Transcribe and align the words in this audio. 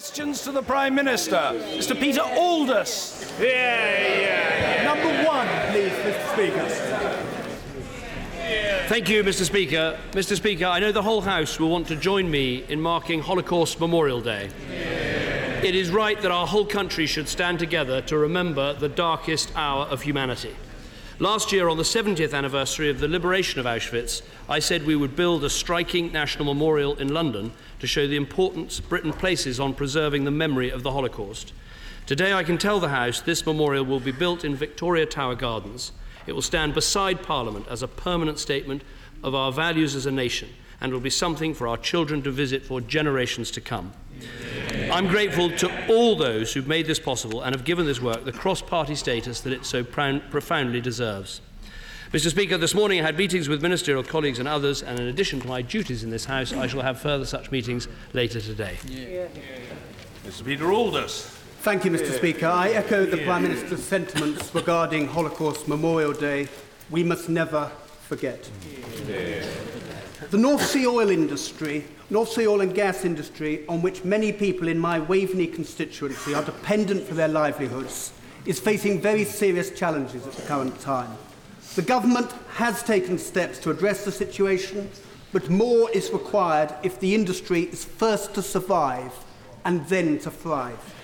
Questions 0.00 0.40
to 0.44 0.50
the 0.50 0.62
Prime 0.62 0.94
Minister. 0.94 1.36
Mr. 1.76 1.94
Peter 1.94 2.22
Aldous. 2.22 3.30
Yeah, 3.38 3.48
yeah, 3.48 4.82
yeah. 4.82 4.94
Number 4.94 5.28
one, 5.28 5.46
please, 5.70 5.92
Mr. 5.92 6.32
Speaker. 6.32 6.66
Thank 8.88 9.10
you, 9.10 9.22
Mr. 9.22 9.44
Speaker. 9.44 9.98
Mr. 10.12 10.36
Speaker, 10.36 10.64
I 10.64 10.78
know 10.78 10.90
the 10.90 11.02
whole 11.02 11.20
House 11.20 11.60
will 11.60 11.68
want 11.68 11.86
to 11.88 11.96
join 11.96 12.30
me 12.30 12.64
in 12.70 12.80
marking 12.80 13.20
Holocaust 13.20 13.78
Memorial 13.78 14.22
Day. 14.22 14.48
It 15.62 15.74
is 15.74 15.90
right 15.90 16.18
that 16.22 16.30
our 16.30 16.46
whole 16.46 16.64
country 16.64 17.04
should 17.04 17.28
stand 17.28 17.58
together 17.58 18.00
to 18.00 18.16
remember 18.16 18.72
the 18.72 18.88
darkest 18.88 19.52
hour 19.54 19.84
of 19.84 20.00
humanity. 20.00 20.56
Last 21.20 21.52
year, 21.52 21.68
on 21.68 21.76
the 21.76 21.82
70th 21.82 22.32
anniversary 22.32 22.88
of 22.88 22.98
the 22.98 23.06
liberation 23.06 23.60
of 23.60 23.66
Auschwitz, 23.66 24.22
I 24.48 24.58
said 24.58 24.86
we 24.86 24.96
would 24.96 25.14
build 25.14 25.44
a 25.44 25.50
striking 25.50 26.10
national 26.10 26.46
memorial 26.46 26.94
in 26.94 27.12
London 27.12 27.52
to 27.80 27.86
show 27.86 28.08
the 28.08 28.16
importance 28.16 28.80
Britain 28.80 29.12
places 29.12 29.60
on 29.60 29.74
preserving 29.74 30.24
the 30.24 30.30
memory 30.30 30.70
of 30.70 30.82
the 30.82 30.92
Holocaust. 30.92 31.52
Today, 32.06 32.32
I 32.32 32.42
can 32.42 32.56
tell 32.56 32.80
the 32.80 32.88
House 32.88 33.20
this 33.20 33.44
memorial 33.44 33.84
will 33.84 34.00
be 34.00 34.12
built 34.12 34.46
in 34.46 34.54
Victoria 34.54 35.04
Tower 35.04 35.34
Gardens. 35.34 35.92
It 36.26 36.32
will 36.32 36.40
stand 36.40 36.72
beside 36.72 37.22
Parliament 37.22 37.66
as 37.68 37.82
a 37.82 37.88
permanent 37.88 38.38
statement 38.38 38.80
of 39.22 39.34
our 39.34 39.52
values 39.52 39.94
as 39.94 40.06
a 40.06 40.10
nation 40.10 40.48
and 40.80 40.92
will 40.92 41.00
be 41.00 41.10
something 41.10 41.54
for 41.54 41.68
our 41.68 41.76
children 41.76 42.22
to 42.22 42.30
visit 42.30 42.64
for 42.64 42.80
generations 42.80 43.50
to 43.52 43.60
come. 43.60 43.92
Amen. 44.70 44.92
I'm 44.92 45.06
grateful 45.06 45.50
to 45.58 45.88
all 45.88 46.16
those 46.16 46.52
who've 46.52 46.66
made 46.66 46.86
this 46.86 46.98
possible 46.98 47.42
and 47.42 47.54
have 47.54 47.64
given 47.64 47.86
this 47.86 48.00
work 48.00 48.24
the 48.24 48.32
cross 48.32 48.60
party 48.60 48.94
status 48.94 49.40
that 49.42 49.52
it 49.52 49.64
so 49.64 49.84
profoundly 49.84 50.80
deserves. 50.80 51.40
Mr. 52.12 52.28
Speaker, 52.28 52.58
this 52.58 52.74
morning 52.74 53.00
I 53.00 53.04
had 53.04 53.16
meetings 53.16 53.48
with 53.48 53.62
ministerial 53.62 54.02
colleagues 54.02 54.40
and 54.40 54.48
others, 54.48 54.82
and 54.82 54.98
in 54.98 55.06
addition 55.06 55.40
to 55.42 55.46
my 55.46 55.62
duties 55.62 56.02
in 56.02 56.10
this 56.10 56.24
House, 56.24 56.52
I 56.52 56.66
shall 56.66 56.82
have 56.82 57.00
further 57.00 57.24
such 57.24 57.52
meetings 57.52 57.86
later 58.14 58.40
today. 58.40 58.78
Yeah. 58.84 59.28
Yeah. 59.32 59.40
Mr. 60.26 60.44
Peter 60.44 60.72
Aldous. 60.72 61.26
Thank 61.60 61.84
you, 61.84 61.92
Mr. 61.92 62.10
Yeah. 62.10 62.16
Speaker. 62.16 62.46
I 62.46 62.70
echo 62.70 63.06
the 63.06 63.18
Prime 63.18 63.44
Minister's 63.44 63.84
sentiments 63.84 64.52
regarding 64.54 65.06
Holocaust 65.06 65.68
Memorial 65.68 66.12
Day. 66.12 66.48
We 66.90 67.04
must 67.04 67.28
never 67.28 67.70
forget. 68.02 68.50
The 70.28 70.36
North 70.36 70.66
Sea 70.66 70.86
oil 70.86 71.08
industry, 71.08 71.86
North 72.10 72.32
Sea 72.32 72.46
oil 72.46 72.60
and 72.60 72.74
gas 72.74 73.06
industry, 73.06 73.64
on 73.68 73.80
which 73.80 74.04
many 74.04 74.32
people 74.32 74.68
in 74.68 74.78
my 74.78 75.00
Waveney 75.00 75.46
constituency 75.46 76.34
are 76.34 76.44
dependent 76.44 77.04
for 77.04 77.14
their 77.14 77.26
livelihoods, 77.26 78.12
is 78.44 78.60
facing 78.60 79.00
very 79.00 79.24
serious 79.24 79.70
challenges 79.70 80.26
at 80.26 80.34
the 80.34 80.42
current 80.42 80.78
time. 80.78 81.16
The 81.74 81.82
government 81.82 82.30
has 82.50 82.82
taken 82.82 83.16
steps 83.16 83.58
to 83.60 83.70
address 83.70 84.04
the 84.04 84.12
situation, 84.12 84.90
but 85.32 85.48
more 85.48 85.90
is 85.90 86.10
required 86.10 86.74
if 86.82 87.00
the 87.00 87.14
industry 87.14 87.62
is 87.62 87.86
first 87.86 88.34
to 88.34 88.42
survive 88.42 89.12
and 89.64 89.86
then 89.86 90.18
to 90.18 90.30
thrive. 90.30 90.94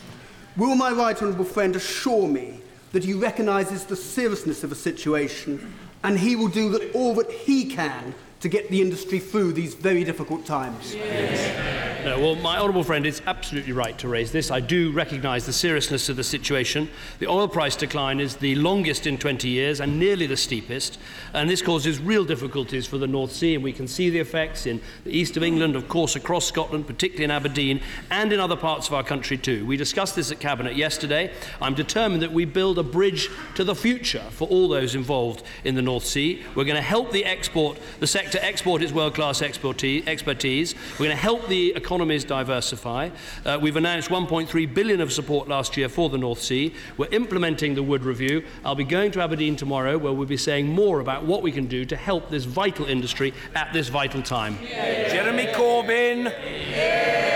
Will 0.59 0.75
my 0.75 0.91
right 0.91 1.21
honourable 1.21 1.45
friend 1.47 1.75
assure 1.75 2.29
me 2.29 2.61
that 2.93 3.05
he 3.05 3.15
recognises 3.15 3.85
the 3.85 3.97
seriousness 3.97 4.63
of 4.63 4.71
the 4.71 4.77
situation 4.77 5.73
and 6.05 6.19
he 6.19 6.37
will 6.37 6.49
do 6.49 6.91
all 6.95 7.15
that 7.15 7.31
he 7.31 7.65
can 7.65 8.15
to 8.41 8.49
get 8.49 8.71
the 8.71 8.81
industry 8.81 9.19
through 9.19 9.53
these 9.53 9.75
very 9.75 10.05
difficult 10.05 10.45
times? 10.45 10.95
Yes. 10.95 11.77
No, 12.05 12.21
well, 12.21 12.37
my 12.37 12.57
honourable 12.57 12.85
friend 12.85 13.05
is 13.05 13.21
absolutely 13.27 13.73
right 13.73 13.99
to 13.99 14.07
raise 14.07 14.31
this. 14.31 14.53
I 14.53 14.61
do 14.61 14.93
recognise 14.93 15.45
the 15.45 15.53
seriousness 15.53 16.09
of 16.09 16.15
the 16.15 16.23
situation. 16.23 16.89
The 17.19 17.27
oil 17.27 17.49
price 17.49 17.75
decline 17.75 18.21
is 18.21 18.37
the 18.37 18.55
longest 18.55 19.09
in 19.09 19.19
20 19.19 19.49
years 19.49 19.81
and 19.81 19.99
nearly 19.99 20.29
the 20.29 20.37
steepest, 20.37 21.01
and 21.35 21.51
this 21.51 21.63
causes 21.63 21.99
real 21.99 22.25
difficulties 22.25 22.87
for 22.87 22.97
the 22.97 23.09
North 23.09 23.33
Sea, 23.33 23.57
and 23.57 23.65
we 23.65 23.73
can 23.73 23.89
see 23.89 24.09
the 24.09 24.21
effects 24.21 24.67
in 24.67 24.81
the 25.03 25.11
east 25.11 25.37
of 25.37 25.43
England, 25.43 25.75
of 25.75 25.89
course, 25.89 26.15
across 26.15 26.47
Scotland, 26.47 26.87
particularly 26.87 27.25
in 27.25 27.33
Aberdeen, 27.33 27.81
and 28.11 28.33
in 28.33 28.39
other 28.39 28.57
parts 28.57 28.87
of 28.87 28.95
our 28.95 29.03
country 29.03 29.37
too. 29.37 29.67
We 29.67 29.77
discussed 29.77 30.15
this 30.15 30.31
at 30.31 30.39
Cabinet 30.39 30.77
yesterday. 30.77 31.33
I'm 31.61 31.75
determined 31.75 32.23
that 32.23 32.33
we 32.33 32.45
build 32.45 32.79
a 32.79 32.85
bridge 32.85 33.31
to 33.57 33.65
the 33.65 33.75
future 33.75 34.23
for 34.31 34.47
all 34.47 34.69
those 34.69 34.95
involved 34.95 35.43
in 35.65 35.75
the 35.75 35.83
North 35.83 36.05
Sea. 36.05 36.45
We're 36.55 36.65
going 36.65 36.77
to 36.77 36.83
help 36.83 37.11
the 37.11 37.25
export, 37.25 37.79
the 37.99 38.07
sector 38.07 38.26
export 38.35 38.83
its 38.83 38.93
world-class 38.93 39.43
expertise. 39.43 40.75
We're 40.93 41.07
going 41.07 41.11
to 41.11 41.17
help 41.17 41.49
the 41.49 41.75
economies 41.75 42.25
diversify. 42.25 43.11
Uh, 43.45 43.59
we've 43.61 43.77
announced 43.77 44.09
1.3 44.09 44.75
billion 44.75 45.01
of 45.01 45.13
support 45.13 45.49
last 45.49 45.77
year 45.77 45.89
for 45.89 46.09
the 46.09 46.19
North 46.19 46.41
Sea. 46.41 46.75
We're 46.97 47.09
implementing 47.13 47.75
the 47.75 47.83
Wood 47.83 48.05
Review. 48.05 48.45
I'll 48.65 48.75
be 48.75 48.85
going 48.85 49.11
to 49.13 49.21
Aberdeen 49.21 49.57
tomorrow 49.57 49.99
where 49.99 50.13
we'll 50.13 50.27
be 50.27 50.37
saying 50.37 50.67
more 50.69 51.01
about 51.01 51.25
what 51.25 51.43
we 51.43 51.53
can 51.53 51.67
do 51.67 51.85
to 51.85 51.97
help 51.97 52.31
this 52.31 52.45
vital 52.45 52.87
industry 52.87 53.33
at 53.55 53.73
this 53.73 53.89
vital 53.89 54.23
time. 54.23 54.59
Yeah. 54.63 55.09
Jeremy 55.09 55.47
Corbyn. 55.47 56.25
Yeah. 56.71 57.27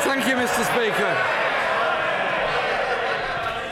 Thank 0.00 0.26
you, 0.26 0.34
Mr. 0.34 0.64
Speaker. 0.64 1.41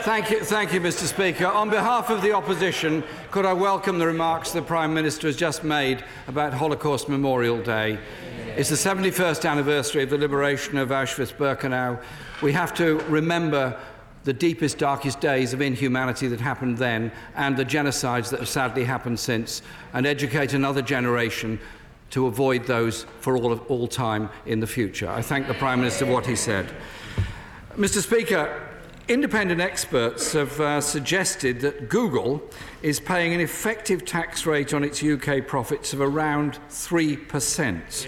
Thank 0.03 0.31
you, 0.31 0.43
thank 0.43 0.73
you, 0.73 0.81
Mr. 0.81 1.03
Speaker. 1.03 1.45
On 1.45 1.69
behalf 1.69 2.09
of 2.09 2.23
the 2.23 2.31
opposition, 2.31 3.03
could 3.29 3.45
I 3.45 3.53
welcome 3.53 3.99
the 3.99 4.07
remarks 4.07 4.51
the 4.51 4.59
Prime 4.63 4.95
Minister 4.95 5.27
has 5.27 5.35
just 5.35 5.63
made 5.63 6.03
about 6.27 6.53
Holocaust 6.53 7.07
Memorial 7.07 7.61
Day? 7.61 7.99
It's 8.57 8.69
the 8.69 8.75
71st 8.75 9.47
anniversary 9.47 10.01
of 10.01 10.09
the 10.09 10.17
liberation 10.17 10.79
of 10.79 10.89
Auschwitz-Birkenau. 10.89 12.01
We 12.41 12.51
have 12.51 12.73
to 12.77 12.97
remember 13.01 13.79
the 14.23 14.33
deepest, 14.33 14.79
darkest 14.79 15.19
days 15.19 15.53
of 15.53 15.61
inhumanity 15.61 16.27
that 16.29 16.41
happened 16.41 16.79
then 16.79 17.11
and 17.35 17.55
the 17.55 17.65
genocides 17.65 18.31
that 18.31 18.39
have 18.39 18.49
sadly 18.49 18.83
happened 18.83 19.19
since, 19.19 19.61
and 19.93 20.07
educate 20.07 20.53
another 20.53 20.81
generation 20.81 21.59
to 22.09 22.25
avoid 22.25 22.65
those 22.65 23.03
for 23.19 23.37
all, 23.37 23.51
of, 23.51 23.69
all 23.69 23.87
time 23.87 24.31
in 24.47 24.61
the 24.61 24.67
future. 24.67 25.07
I 25.07 25.21
thank 25.21 25.47
the 25.47 25.53
Prime 25.53 25.79
Minister 25.79 26.07
for 26.07 26.11
what 26.11 26.25
he 26.25 26.35
said. 26.35 26.73
Mr. 27.77 28.01
Speaker, 28.01 28.67
Independent 29.11 29.59
experts 29.59 30.31
have 30.31 30.57
uh, 30.61 30.79
suggested 30.79 31.59
that 31.59 31.89
Google 31.89 32.41
is 32.81 33.01
paying 33.01 33.33
an 33.33 33.41
effective 33.41 34.05
tax 34.05 34.45
rate 34.45 34.73
on 34.73 34.85
its 34.85 35.03
UK 35.03 35.45
profits 35.45 35.91
of 35.91 35.99
around 35.99 36.59
3%. 36.69 38.07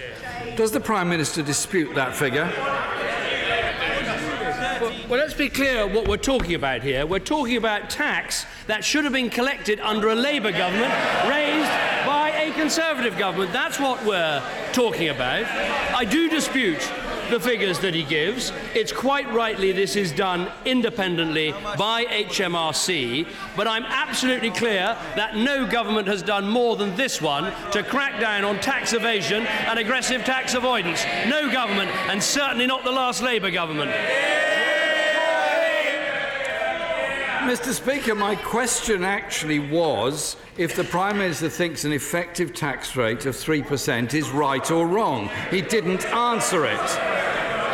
Does 0.56 0.72
the 0.72 0.80
Prime 0.80 1.10
Minister 1.10 1.42
dispute 1.42 1.94
that 1.94 2.16
figure? 2.16 2.50
Well, 4.80 4.94
well, 5.10 5.20
let's 5.20 5.34
be 5.34 5.50
clear 5.50 5.86
what 5.86 6.08
we're 6.08 6.16
talking 6.16 6.54
about 6.54 6.82
here. 6.82 7.04
We're 7.04 7.18
talking 7.18 7.58
about 7.58 7.90
tax 7.90 8.46
that 8.66 8.82
should 8.82 9.04
have 9.04 9.12
been 9.12 9.28
collected 9.28 9.80
under 9.80 10.08
a 10.08 10.14
Labour 10.14 10.52
government, 10.52 10.90
raised 11.28 11.68
by 12.06 12.30
a 12.30 12.50
Conservative 12.54 13.18
government. 13.18 13.52
That's 13.52 13.78
what 13.78 14.02
we're 14.06 14.42
talking 14.72 15.10
about. 15.10 15.44
I 15.94 16.06
do 16.06 16.30
dispute 16.30 16.80
the 17.30 17.40
figures 17.40 17.78
that 17.80 17.94
he 17.94 18.02
gives. 18.02 18.52
It's 18.74 18.92
quite 18.92 19.30
rightly 19.32 19.72
this 19.72 19.96
is 19.96 20.12
done 20.12 20.50
independently 20.64 21.52
by 21.76 22.04
HMRC, 22.06 23.26
but 23.56 23.66
I'm 23.66 23.84
absolutely 23.84 24.50
clear 24.50 24.96
that 25.16 25.36
no 25.36 25.66
government 25.66 26.08
has 26.08 26.22
done 26.22 26.48
more 26.48 26.76
than 26.76 26.94
this 26.96 27.20
one 27.20 27.52
to 27.72 27.82
crack 27.82 28.20
down 28.20 28.44
on 28.44 28.58
tax 28.60 28.92
evasion 28.92 29.46
and 29.46 29.78
aggressive 29.78 30.24
tax 30.24 30.54
avoidance. 30.54 31.04
No 31.28 31.50
government, 31.50 31.90
and 32.08 32.22
certainly 32.22 32.66
not 32.66 32.84
the 32.84 32.92
last 32.92 33.22
Labour 33.22 33.50
government. 33.50 33.90
Mr. 37.44 37.74
Speaker, 37.74 38.14
my 38.14 38.34
question 38.34 39.04
actually 39.04 39.58
was 39.58 40.36
if 40.56 40.74
the 40.74 40.82
Prime 40.82 41.18
Minister 41.18 41.50
thinks 41.50 41.84
an 41.84 41.92
effective 41.92 42.54
tax 42.54 42.96
rate 42.96 43.26
of 43.26 43.34
3% 43.34 44.14
is 44.14 44.30
right 44.30 44.70
or 44.70 44.86
wrong. 44.86 45.28
He 45.50 45.60
didn't 45.60 46.06
answer 46.06 46.64
it. 46.64 46.80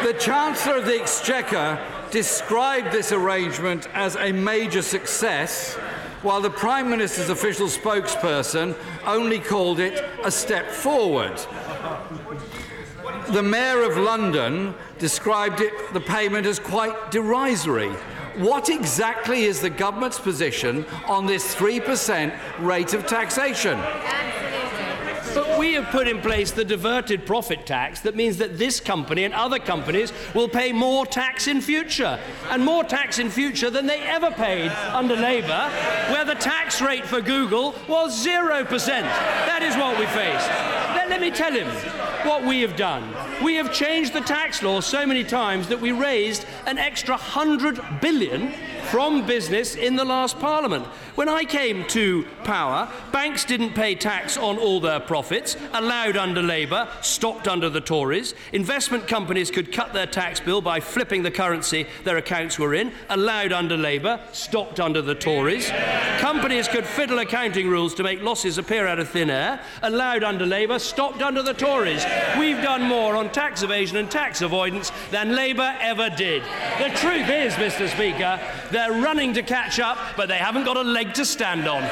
The 0.04 0.19
Chancellor 0.19 0.78
of 0.78 0.86
the 0.86 1.00
Exchequer 1.00 1.78
described 2.10 2.91
this 2.91 3.12
arrangement 3.12 3.86
as 3.94 4.16
a 4.16 4.32
major 4.32 4.82
success, 4.82 5.76
while 6.22 6.41
the 6.41 6.50
Prime 6.50 6.91
Minister's 6.91 7.31
official 7.31 7.69
spokesperson 7.69 8.76
only 9.06 9.38
called 9.38 9.78
it 9.78 10.04
a 10.25 10.32
step 10.32 10.69
forward. 10.69 11.38
The 13.28 13.42
Mayor 13.42 13.84
of 13.84 13.97
London 13.97 14.75
described 14.98 15.60
it, 15.60 15.93
the 15.93 16.00
payment 16.00 16.44
as 16.44 16.58
quite 16.58 17.12
derisory. 17.12 17.93
What 18.40 18.70
exactly 18.70 19.44
is 19.44 19.60
the 19.60 19.69
government's 19.69 20.19
position 20.19 20.87
on 21.06 21.26
this 21.26 21.54
3% 21.54 22.34
rate 22.60 22.94
of 22.94 23.06
taxation? 23.06 23.78
But 25.34 25.58
we 25.58 25.75
have 25.75 25.90
put 25.90 26.08
in 26.08 26.22
place 26.22 26.50
the 26.50 26.64
diverted 26.64 27.26
profit 27.26 27.66
tax 27.66 28.00
that 28.00 28.16
means 28.16 28.38
that 28.38 28.56
this 28.56 28.81
company 28.81 29.25
and 29.25 29.34
other 29.34 29.58
companies 29.58 30.10
will 30.34 30.48
pay 30.48 30.72
more 30.72 31.04
tax 31.04 31.48
in 31.48 31.60
future, 31.60 32.19
and 32.48 32.64
more 32.64 32.82
tax 32.82 33.19
in 33.19 33.28
future 33.28 33.69
than 33.69 33.87
they 33.87 34.00
ever 34.00 34.31
paid 34.31 34.70
under 34.70 35.16
Labour, 35.16 35.70
where 36.08 36.25
the 36.25 36.34
tax 36.34 36.81
rate 36.81 37.04
for 37.04 37.20
Google 37.20 37.75
was 37.88 38.26
0%. 38.26 38.66
That 38.86 39.62
is 39.62 39.76
what 39.76 39.98
we 39.98 40.06
face. 40.06 40.46
Let, 40.96 41.10
let 41.10 41.20
me 41.20 41.31
tell 41.31 41.52
him 41.52 41.69
what 42.25 42.44
we 42.44 42.61
have 42.62 42.76
done. 42.76 43.14
We 43.43 43.55
have 43.56 43.72
changed 43.72 44.12
the 44.12 44.20
tax 44.20 44.62
law 44.62 44.81
so 44.81 45.06
many 45.06 45.25
times 45.25 45.69
that 45.69 45.81
we 45.81 45.93
raised 45.93 46.44
an 46.67 46.78
extra 46.78 47.14
100 47.14 48.00
billion 48.00 48.52
from 48.90 49.26
business 49.26 49.75
in 49.75 49.96
the 49.96 50.05
last 50.05 50.38
parliament. 50.38 50.87
When 51.20 51.28
I 51.28 51.44
came 51.44 51.84
to 51.88 52.25
power, 52.44 52.88
banks 53.12 53.44
didn't 53.44 53.75
pay 53.75 53.94
tax 53.94 54.38
on 54.38 54.56
all 54.56 54.81
their 54.81 55.00
profits, 55.00 55.55
allowed 55.75 56.17
under 56.17 56.43
Labour, 56.43 56.88
stopped 57.02 57.46
under 57.46 57.69
the 57.69 57.82
Tories. 57.82 58.32
Investment 58.55 59.06
companies 59.06 59.50
could 59.50 59.70
cut 59.70 59.93
their 59.93 60.06
tax 60.06 60.40
bill 60.40 60.62
by 60.62 60.81
flipping 60.81 61.22
the 61.22 61.31
currency 61.31 61.87
their 62.05 62.17
accounts 62.17 62.58
were 62.58 62.72
in, 62.72 62.90
allowed 63.11 63.52
under 63.52 63.76
Labour, 63.76 64.19
stopped 64.32 64.81
under 64.81 65.02
the 65.02 65.14
Tories. 65.14 65.70
Companies 66.20 66.69
could 66.69 66.87
fiddle 66.87 67.19
accounting 67.19 67.69
rules 67.69 67.93
to 67.96 68.02
make 68.02 68.22
losses 68.22 68.56
appear 68.56 68.87
out 68.87 68.99
of 68.99 69.11
thin 69.11 69.28
air, 69.28 69.61
allowed 69.82 70.25
under 70.25 70.46
Labour, 70.46 70.78
stopped 70.78 71.20
under 71.20 71.43
the 71.43 71.52
Tories. 71.52 72.02
We've 72.38 72.62
done 72.62 72.84
more 72.84 73.14
on 73.14 73.31
tax 73.31 73.62
evasion 73.62 73.99
and 73.99 74.11
tax 74.11 74.40
avoidance 74.40 74.90
than 75.11 75.34
Labour 75.37 75.76
ever 75.81 76.08
did. 76.08 76.43
The 76.78 76.88
truth 76.96 77.28
is, 77.28 77.52
Mr. 77.56 77.90
Speaker, 77.90 78.40
they're 78.70 79.02
running 79.02 79.34
to 79.34 79.43
catch 79.43 79.78
up, 79.78 79.99
but 80.17 80.26
they 80.26 80.38
haven't 80.38 80.64
got 80.64 80.78
a 80.78 80.82
leg 80.82 81.09
to 81.14 81.24
stand 81.24 81.68
on. 81.68 81.82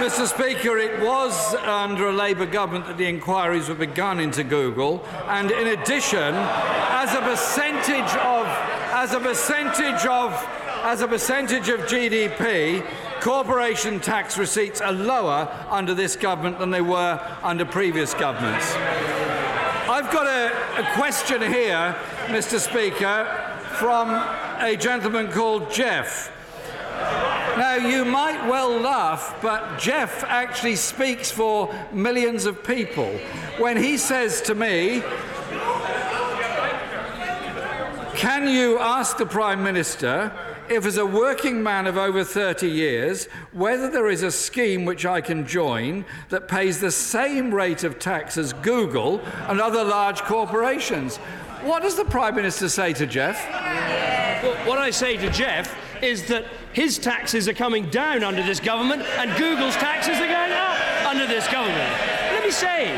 Mr. 0.00 0.26
Speaker, 0.26 0.78
it 0.78 0.98
was 1.00 1.54
under 1.56 2.08
a 2.08 2.12
Labour 2.12 2.46
government 2.46 2.86
that 2.86 2.96
the 2.96 3.06
inquiries 3.06 3.68
were 3.68 3.74
begun 3.74 4.18
into 4.18 4.42
Google, 4.42 5.04
and 5.28 5.50
in 5.50 5.78
addition, 5.78 6.34
as 6.34 7.14
a 7.14 7.20
percentage 7.20 8.10
of, 8.16 8.46
as 8.92 9.12
a 9.12 9.20
percentage 9.20 10.06
of, 10.06 10.32
as 10.84 11.02
a 11.02 11.06
percentage 11.06 11.68
of 11.68 11.80
GDP, 11.80 12.82
corporation 13.20 14.00
tax 14.00 14.38
receipts 14.38 14.80
are 14.80 14.92
lower 14.92 15.48
under 15.68 15.94
this 15.94 16.16
government 16.16 16.58
than 16.58 16.70
they 16.70 16.80
were 16.80 17.20
under 17.42 17.66
previous 17.66 18.14
governments. 18.14 18.72
I've 19.86 20.10
got 20.10 20.26
a, 20.26 20.80
a 20.80 20.94
question 20.94 21.42
here, 21.42 21.94
Mr. 22.28 22.58
Speaker, 22.58 23.26
from 23.78 24.08
a 24.60 24.76
gentleman 24.76 25.28
called 25.28 25.70
Jeff. 25.70 26.30
Now, 27.56 27.76
you 27.76 28.04
might 28.04 28.46
well 28.48 28.78
laugh, 28.78 29.38
but 29.42 29.78
Jeff 29.78 30.22
actually 30.24 30.76
speaks 30.76 31.30
for 31.30 31.74
millions 31.92 32.44
of 32.44 32.62
people 32.62 33.10
when 33.58 33.76
he 33.76 33.96
says 33.96 34.40
to 34.42 34.54
me, 34.54 35.02
Can 38.14 38.48
you 38.48 38.78
ask 38.78 39.16
the 39.16 39.26
Prime 39.26 39.62
Minister 39.62 40.30
if, 40.68 40.84
as 40.84 40.98
a 40.98 41.06
working 41.06 41.62
man 41.62 41.86
of 41.86 41.96
over 41.96 42.22
30 42.22 42.68
years, 42.68 43.26
whether 43.52 43.90
there 43.90 44.08
is 44.08 44.22
a 44.22 44.30
scheme 44.30 44.84
which 44.84 45.06
I 45.06 45.20
can 45.20 45.46
join 45.46 46.04
that 46.28 46.46
pays 46.46 46.80
the 46.80 46.90
same 46.90 47.52
rate 47.52 47.82
of 47.82 47.98
tax 47.98 48.36
as 48.36 48.52
Google 48.52 49.20
and 49.48 49.60
other 49.60 49.82
large 49.82 50.20
corporations? 50.20 51.18
What 51.62 51.82
does 51.82 51.94
the 51.94 52.06
Prime 52.06 52.34
Minister 52.34 52.68
say 52.68 52.94
to 52.94 53.06
Jeff? 53.06 53.36
Well, 54.42 54.54
what 54.66 54.78
I 54.78 54.90
say 54.90 55.18
to 55.18 55.30
Jeff 55.30 55.76
is 56.02 56.26
that 56.28 56.46
his 56.72 56.98
taxes 56.98 57.48
are 57.48 57.52
coming 57.52 57.90
down 57.90 58.24
under 58.24 58.42
this 58.42 58.60
government 58.60 59.02
and 59.18 59.36
Google's 59.38 59.76
taxes 59.76 60.16
are 60.16 60.26
going 60.26 60.52
up 60.52 61.06
under 61.06 61.26
this 61.26 61.46
government. 61.48 61.92
Let 62.32 62.42
me 62.42 62.50
say, 62.50 62.96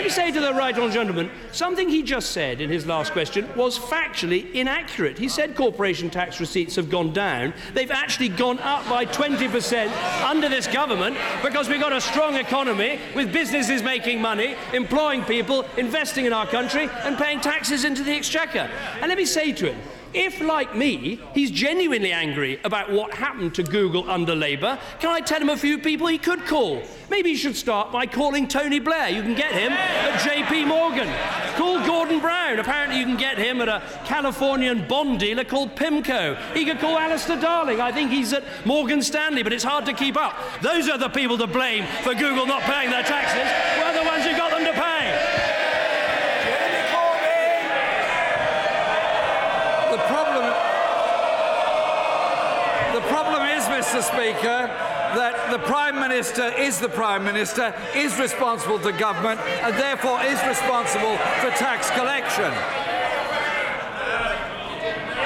let 0.00 0.04
me 0.06 0.10
say 0.10 0.32
to 0.32 0.40
the 0.40 0.54
right 0.54 0.74
honourable 0.74 0.90
gentleman, 0.90 1.30
something 1.52 1.86
he 1.86 2.02
just 2.02 2.30
said 2.30 2.62
in 2.62 2.70
his 2.70 2.86
last 2.86 3.12
question 3.12 3.46
was 3.54 3.78
factually 3.78 4.50
inaccurate. 4.54 5.18
He 5.18 5.28
said 5.28 5.54
corporation 5.54 6.08
tax 6.08 6.40
receipts 6.40 6.74
have 6.76 6.88
gone 6.88 7.12
down. 7.12 7.52
They've 7.74 7.90
actually 7.90 8.30
gone 8.30 8.58
up 8.60 8.88
by 8.88 9.04
20% 9.04 10.24
under 10.24 10.48
this 10.48 10.66
government 10.66 11.18
because 11.42 11.68
we've 11.68 11.82
got 11.82 11.92
a 11.92 12.00
strong 12.00 12.36
economy 12.36 12.98
with 13.14 13.30
businesses 13.30 13.82
making 13.82 14.22
money, 14.22 14.56
employing 14.72 15.22
people, 15.24 15.66
investing 15.76 16.24
in 16.24 16.32
our 16.32 16.46
country, 16.46 16.88
and 17.02 17.18
paying 17.18 17.38
taxes 17.38 17.84
into 17.84 18.02
the 18.02 18.12
exchequer. 18.12 18.70
And 19.02 19.08
let 19.10 19.18
me 19.18 19.26
say 19.26 19.52
to 19.52 19.70
him, 19.70 19.82
if, 20.12 20.40
like 20.40 20.74
me, 20.74 21.20
he's 21.34 21.50
genuinely 21.50 22.12
angry 22.12 22.60
about 22.64 22.90
what 22.90 23.14
happened 23.14 23.54
to 23.54 23.62
Google 23.62 24.10
under 24.10 24.34
Labour, 24.34 24.78
can 24.98 25.10
I 25.10 25.20
tell 25.20 25.40
him 25.40 25.48
a 25.48 25.56
few 25.56 25.78
people 25.78 26.06
he 26.06 26.18
could 26.18 26.46
call? 26.46 26.82
Maybe 27.10 27.30
he 27.30 27.36
should 27.36 27.56
start 27.56 27.90
by 27.90 28.06
calling 28.06 28.46
Tony 28.46 28.78
Blair. 28.78 29.08
You 29.08 29.22
can 29.22 29.34
get 29.34 29.52
him 29.52 29.72
at 29.72 30.20
JP 30.20 30.68
Morgan. 30.68 31.08
Call 31.56 31.84
Gordon 31.84 32.20
Brown. 32.20 32.58
Apparently, 32.58 32.98
you 32.98 33.04
can 33.04 33.16
get 33.16 33.36
him 33.36 33.60
at 33.60 33.68
a 33.68 33.82
Californian 34.04 34.86
bond 34.86 35.18
dealer 35.18 35.44
called 35.44 35.74
PIMCO. 35.74 36.54
He 36.54 36.64
could 36.64 36.78
call 36.78 36.96
Alistair 36.96 37.40
Darling. 37.40 37.80
I 37.80 37.92
think 37.92 38.10
he's 38.10 38.32
at 38.32 38.44
Morgan 38.64 39.02
Stanley, 39.02 39.42
but 39.42 39.52
it's 39.52 39.64
hard 39.64 39.86
to 39.86 39.92
keep 39.92 40.16
up. 40.16 40.36
Those 40.62 40.88
are 40.88 40.98
the 40.98 41.08
people 41.08 41.36
to 41.38 41.46
blame 41.46 41.84
for 42.02 42.14
Google 42.14 42.46
not 42.46 42.62
paying 42.62 42.90
their 42.90 43.02
taxes. 43.02 43.50
We're 43.82 44.02
the 44.02 44.08
ones 44.08 44.24
who 44.24 44.36
got 44.36 44.49
Mr. 53.80 54.02
Speaker, 54.02 54.68
that 55.16 55.50
the 55.50 55.58
Prime 55.60 55.94
Minister 55.94 56.52
is 56.52 56.78
the 56.78 56.88
Prime 56.90 57.24
Minister, 57.24 57.74
is 57.96 58.18
responsible 58.18 58.78
to 58.78 58.92
government, 58.92 59.40
and 59.40 59.74
therefore 59.74 60.20
is 60.20 60.38
responsible 60.46 61.16
for 61.40 61.48
tax 61.56 61.90
collection. 61.92 62.52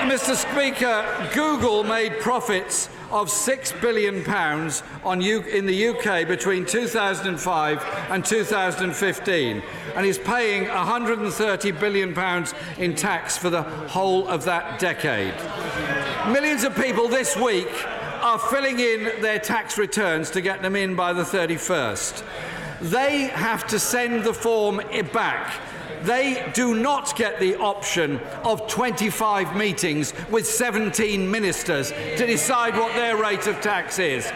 Mr. 0.08 0.36
Speaker, 0.36 1.04
Google 1.34 1.82
made 1.82 2.20
profits 2.20 2.88
of 3.10 3.26
£6 3.26 3.80
billion 3.80 4.18
in 4.18 5.66
the 5.66 5.88
UK 5.88 6.28
between 6.28 6.64
2005 6.64 7.84
and 8.10 8.24
2015, 8.24 9.62
and 9.96 10.06
is 10.06 10.18
paying 10.18 10.66
£130 10.66 11.80
billion 11.80 12.16
in 12.78 12.94
tax 12.94 13.36
for 13.36 13.50
the 13.50 13.62
whole 13.62 14.28
of 14.28 14.44
that 14.44 14.78
decade. 14.78 15.34
Millions 16.32 16.62
of 16.62 16.76
people 16.76 17.08
this 17.08 17.36
week 17.36 17.68
are 18.24 18.38
filling 18.38 18.80
in 18.80 19.04
their 19.20 19.38
tax 19.38 19.78
returns 19.78 20.30
to 20.30 20.40
get 20.40 20.62
them 20.62 20.74
in 20.74 20.96
by 20.96 21.12
the 21.12 21.22
31st. 21.22 22.24
They 22.80 23.24
have 23.24 23.66
to 23.68 23.78
send 23.78 24.24
the 24.24 24.34
form 24.34 24.80
back 25.12 25.60
they 26.04 26.50
do 26.52 26.74
not 26.74 27.16
get 27.16 27.40
the 27.40 27.56
option 27.56 28.20
of 28.42 28.66
25 28.66 29.56
meetings 29.56 30.12
with 30.30 30.46
17 30.46 31.30
ministers 31.30 31.92
to 31.92 32.26
decide 32.26 32.76
what 32.76 32.94
their 32.94 33.16
rate 33.16 33.46
of 33.46 33.60
tax 33.62 33.98
is. 33.98 34.30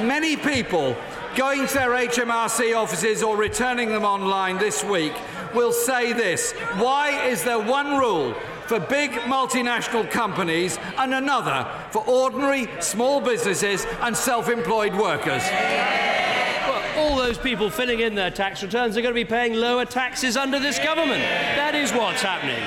Many 0.00 0.36
people 0.36 0.96
going 1.36 1.68
to 1.68 1.74
their 1.74 1.90
HMRC 1.90 2.76
offices 2.76 3.22
or 3.22 3.36
returning 3.36 3.90
them 3.90 4.04
online 4.04 4.58
this 4.58 4.82
week 4.82 5.14
will 5.54 5.72
say 5.72 6.12
this 6.12 6.50
Why 6.78 7.28
is 7.28 7.44
there 7.44 7.60
one 7.60 7.96
rule? 7.96 8.34
For 8.66 8.80
big 8.80 9.10
multinational 9.12 10.10
companies 10.10 10.78
and 10.98 11.14
another 11.14 11.70
for 11.90 12.02
ordinary 12.06 12.68
small 12.80 13.20
businesses 13.20 13.86
and 14.00 14.16
self 14.16 14.48
employed 14.48 14.94
workers 14.94 15.42
all 16.96 17.16
those 17.16 17.38
people 17.38 17.70
filling 17.70 18.00
in 18.00 18.14
their 18.14 18.30
tax 18.30 18.62
returns 18.62 18.96
are 18.96 19.02
going 19.02 19.14
to 19.14 19.20
be 19.20 19.24
paying 19.24 19.54
lower 19.54 19.84
taxes 19.84 20.36
under 20.36 20.58
this 20.58 20.78
government. 20.78 21.20
That 21.20 21.74
is 21.74 21.92
what's 21.92 22.22
happening. 22.22 22.62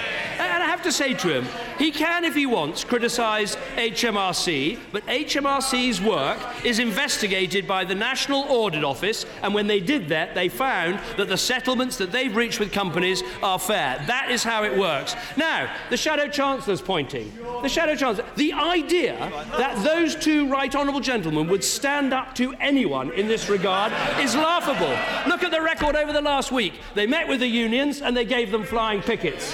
Have 0.77 0.85
to 0.85 0.91
say 0.91 1.15
to 1.15 1.39
him, 1.39 1.47
he 1.79 1.89
can, 1.89 2.23
if 2.23 2.35
he 2.35 2.45
wants, 2.45 2.83
criticise 2.83 3.55
HMRC, 3.77 4.77
but 4.91 5.03
HMRC's 5.07 5.99
work 5.99 6.37
is 6.63 6.77
investigated 6.77 7.67
by 7.67 7.83
the 7.83 7.95
National 7.95 8.41
Audit 8.43 8.83
Office, 8.83 9.25
and 9.41 9.55
when 9.55 9.65
they 9.65 9.79
did 9.79 10.09
that, 10.09 10.35
they 10.35 10.49
found 10.49 10.99
that 11.17 11.29
the 11.29 11.37
settlements 11.37 11.97
that 11.97 12.11
they've 12.11 12.35
reached 12.35 12.59
with 12.59 12.71
companies 12.71 13.23
are 13.41 13.57
fair. 13.57 14.03
That 14.05 14.29
is 14.29 14.43
how 14.43 14.65
it 14.65 14.77
works. 14.77 15.15
Now, 15.35 15.67
the 15.89 15.97
Shadow 15.97 16.27
Chancellor's 16.27 16.79
pointing. 16.79 17.35
The 17.63 17.69
Shadow 17.69 17.95
Chancellor, 17.95 18.25
the 18.35 18.53
idea 18.53 19.17
that 19.57 19.83
those 19.83 20.15
two 20.15 20.47
right 20.47 20.73
honourable 20.75 20.99
gentlemen 20.99 21.47
would 21.47 21.63
stand 21.63 22.13
up 22.13 22.35
to 22.35 22.53
anyone 22.59 23.11
in 23.13 23.27
this 23.27 23.49
regard 23.49 23.91
is 24.19 24.35
laughable. 24.35 24.95
Look 25.27 25.41
at 25.41 25.49
the 25.49 25.61
record 25.61 25.95
over 25.95 26.13
the 26.13 26.21
last 26.21 26.51
week. 26.51 26.75
They 26.93 27.07
met 27.07 27.27
with 27.27 27.39
the 27.39 27.47
unions 27.47 28.03
and 28.03 28.15
they 28.15 28.25
gave 28.25 28.51
them 28.51 28.63
flying 28.63 29.01
pickets. 29.01 29.51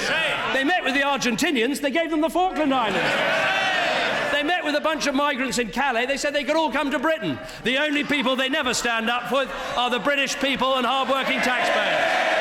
They 0.54 0.66
met 0.66 0.84
with 0.84 0.94
the 0.94 1.13
Argentinians, 1.14 1.80
they 1.80 1.92
gave 1.92 2.10
them 2.10 2.22
the 2.22 2.30
Falkland 2.30 2.74
Islands. 2.74 4.32
They 4.32 4.42
met 4.42 4.66
with 4.66 4.74
a 4.74 4.82
bunch 4.82 5.06
of 5.06 5.14
migrants 5.14 5.60
in 5.60 5.70
Calais. 5.70 6.08
They 6.08 6.18
said 6.18 6.34
they 6.34 6.44
could 6.44 6.56
all 6.56 6.72
come 6.72 6.90
to 6.90 6.98
Britain. 6.98 7.38
The 7.64 7.78
only 7.78 8.04
people 8.04 8.36
they 8.36 8.50
never 8.50 8.74
stand 8.74 9.12
up 9.12 9.32
with 9.32 9.48
are 9.78 9.92
the 9.92 10.00
British 10.00 10.36
people 10.40 10.76
and 10.76 10.88
hard-working 10.88 11.40
taxpayers. 11.42 12.32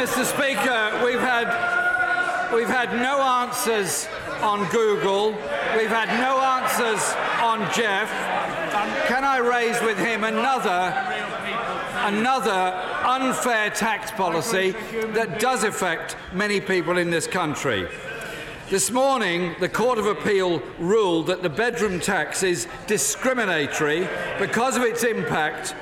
Mr. 0.00 0.24
Speaker, 0.24 1.04
we've 1.04 1.20
had 1.20 2.54
we've 2.54 2.68
had 2.68 2.94
no 2.94 3.20
answers 3.20 4.08
on 4.42 4.68
Google. 4.70 5.30
We've 5.76 5.88
had 5.88 6.08
no 6.20 6.40
answers 6.40 7.14
on 7.42 7.60
Jeff. 7.72 8.10
Can 9.08 9.24
I 9.24 9.38
raise 9.38 9.80
with 9.82 9.98
him 9.98 10.24
another, 10.24 10.92
another 12.04 12.96
unfair 13.06 13.70
tax 13.70 14.10
policy 14.10 14.72
that 15.14 15.38
does 15.38 15.64
affect 15.64 16.16
many 16.32 16.60
people 16.60 16.98
in 16.98 17.10
this 17.10 17.26
country. 17.26 17.88
This 18.68 18.90
morning, 18.90 19.54
the 19.60 19.68
Court 19.68 19.98
of 19.98 20.06
Appeal 20.06 20.60
ruled 20.80 21.28
that 21.28 21.42
the 21.42 21.48
bedroom 21.48 22.00
tax 22.00 22.42
is 22.42 22.66
discriminatory 22.88 24.08
because 24.40 24.76
of 24.76 24.82
its 24.82 25.04
impact. 25.04 25.76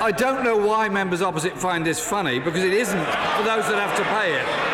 I 0.00 0.10
don't 0.10 0.42
know 0.42 0.56
why 0.56 0.88
members 0.88 1.20
opposite 1.20 1.56
find 1.58 1.84
this 1.84 2.00
funny, 2.00 2.38
because 2.38 2.64
it 2.64 2.72
isn't 2.72 3.04
for 3.04 3.42
those 3.42 3.66
that 3.68 3.78
have 3.78 3.96
to 3.96 4.04
pay 4.04 4.34
it. 4.34 4.73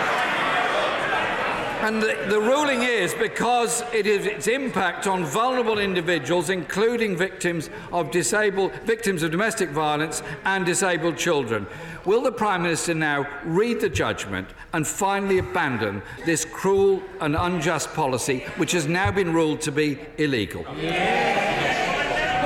And 1.82 2.02
the, 2.02 2.26
the, 2.28 2.38
ruling 2.38 2.82
is 2.82 3.14
because 3.14 3.82
it 3.94 4.06
is 4.06 4.26
its 4.26 4.48
impact 4.48 5.06
on 5.06 5.24
vulnerable 5.24 5.78
individuals, 5.78 6.50
including 6.50 7.16
victims 7.16 7.70
of 7.90 8.10
disabled 8.10 8.72
victims 8.84 9.22
of 9.22 9.30
domestic 9.30 9.70
violence 9.70 10.22
and 10.44 10.66
disabled 10.66 11.16
children. 11.16 11.66
Will 12.04 12.22
the 12.22 12.32
Prime 12.32 12.62
Minister 12.62 12.94
now 12.94 13.26
read 13.44 13.80
the 13.80 13.88
judgment 13.88 14.48
and 14.74 14.86
finally 14.86 15.38
abandon 15.38 16.02
this 16.26 16.44
cruel 16.44 17.02
and 17.20 17.34
unjust 17.34 17.94
policy, 17.94 18.40
which 18.56 18.72
has 18.72 18.86
now 18.86 19.10
been 19.10 19.32
ruled 19.32 19.62
to 19.62 19.72
be 19.72 19.98
illegal? 20.18 20.64
Yeah. 20.76 21.59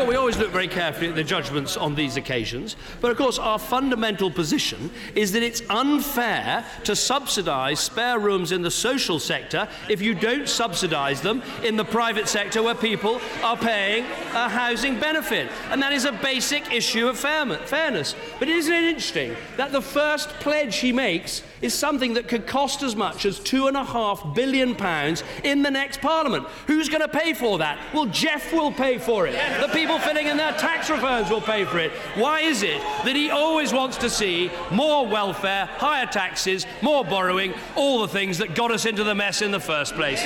We 0.06 0.16
always 0.16 0.36
look 0.36 0.50
very 0.50 0.68
carefully 0.68 1.08
at 1.08 1.14
the 1.14 1.24
judgments 1.24 1.76
on 1.76 1.94
these 1.94 2.16
occasions, 2.16 2.76
but 3.00 3.10
of 3.10 3.16
course, 3.16 3.38
our 3.38 3.58
fundamental 3.58 4.30
position 4.30 4.90
is 5.14 5.32
that 5.32 5.42
it's 5.42 5.62
unfair 5.70 6.64
to 6.84 6.94
subsidise 6.94 7.80
spare 7.80 8.18
rooms 8.18 8.52
in 8.52 8.60
the 8.60 8.70
social 8.70 9.18
sector 9.18 9.66
if 9.88 10.02
you 10.02 10.14
don't 10.14 10.48
subsidise 10.48 11.22
them 11.22 11.42
in 11.64 11.76
the 11.76 11.84
private 11.84 12.28
sector 12.28 12.62
where 12.62 12.74
people 12.74 13.20
are 13.42 13.56
paying 13.56 14.04
a 14.34 14.48
housing 14.48 15.00
benefit. 15.00 15.50
And 15.70 15.82
that 15.82 15.92
is 15.92 16.04
a 16.04 16.12
basic 16.12 16.72
issue 16.72 17.08
of 17.08 17.18
fairness. 17.18 18.14
But 18.38 18.48
isn't 18.48 18.72
it 18.72 18.84
interesting 18.84 19.34
that 19.56 19.72
the 19.72 19.82
first 19.82 20.28
pledge 20.40 20.76
he 20.76 20.92
makes 20.92 21.42
is 21.62 21.72
something 21.72 22.14
that 22.14 22.28
could 22.28 22.46
cost 22.46 22.82
as 22.82 22.94
much 22.94 23.24
as 23.24 23.40
two 23.40 23.68
and 23.68 23.76
a 23.76 23.84
half 23.84 24.34
billion 24.34 24.74
pounds 24.74 25.24
in 25.42 25.62
the 25.62 25.70
next 25.70 26.02
Parliament? 26.02 26.46
Who's 26.66 26.90
going 26.90 27.00
to 27.00 27.08
pay 27.08 27.32
for 27.32 27.58
that? 27.58 27.78
Well, 27.94 28.06
Jeff 28.06 28.52
will 28.52 28.72
pay 28.72 28.98
for 28.98 29.26
it. 29.26 29.32
The 29.60 29.68
people 29.68 29.93
filling 29.98 30.26
in 30.26 30.36
their 30.36 30.52
tax 30.52 30.90
returns 30.90 31.30
will 31.30 31.40
pay 31.40 31.64
for 31.64 31.78
it. 31.78 31.92
Why 32.14 32.40
is 32.40 32.62
it 32.62 32.80
that 33.04 33.16
he 33.16 33.30
always 33.30 33.72
wants 33.72 33.96
to 33.98 34.10
see 34.10 34.50
more 34.70 35.06
welfare, 35.06 35.66
higher 35.66 36.06
taxes, 36.06 36.66
more 36.82 37.04
borrowing, 37.04 37.54
all 37.76 38.00
the 38.00 38.08
things 38.08 38.38
that 38.38 38.54
got 38.54 38.70
us 38.70 38.86
into 38.86 39.04
the 39.04 39.14
mess 39.14 39.42
in 39.42 39.50
the 39.50 39.60
first 39.60 39.94
place? 39.94 40.22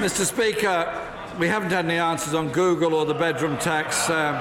Mr. 0.00 0.24
Speaker, 0.24 1.08
we 1.38 1.46
haven't 1.46 1.70
had 1.70 1.84
any 1.84 1.98
answers 1.98 2.32
on 2.32 2.48
Google 2.48 2.94
or 2.94 3.04
the 3.04 3.14
bedroom 3.14 3.58
tax, 3.58 4.08
uh, 4.08 4.32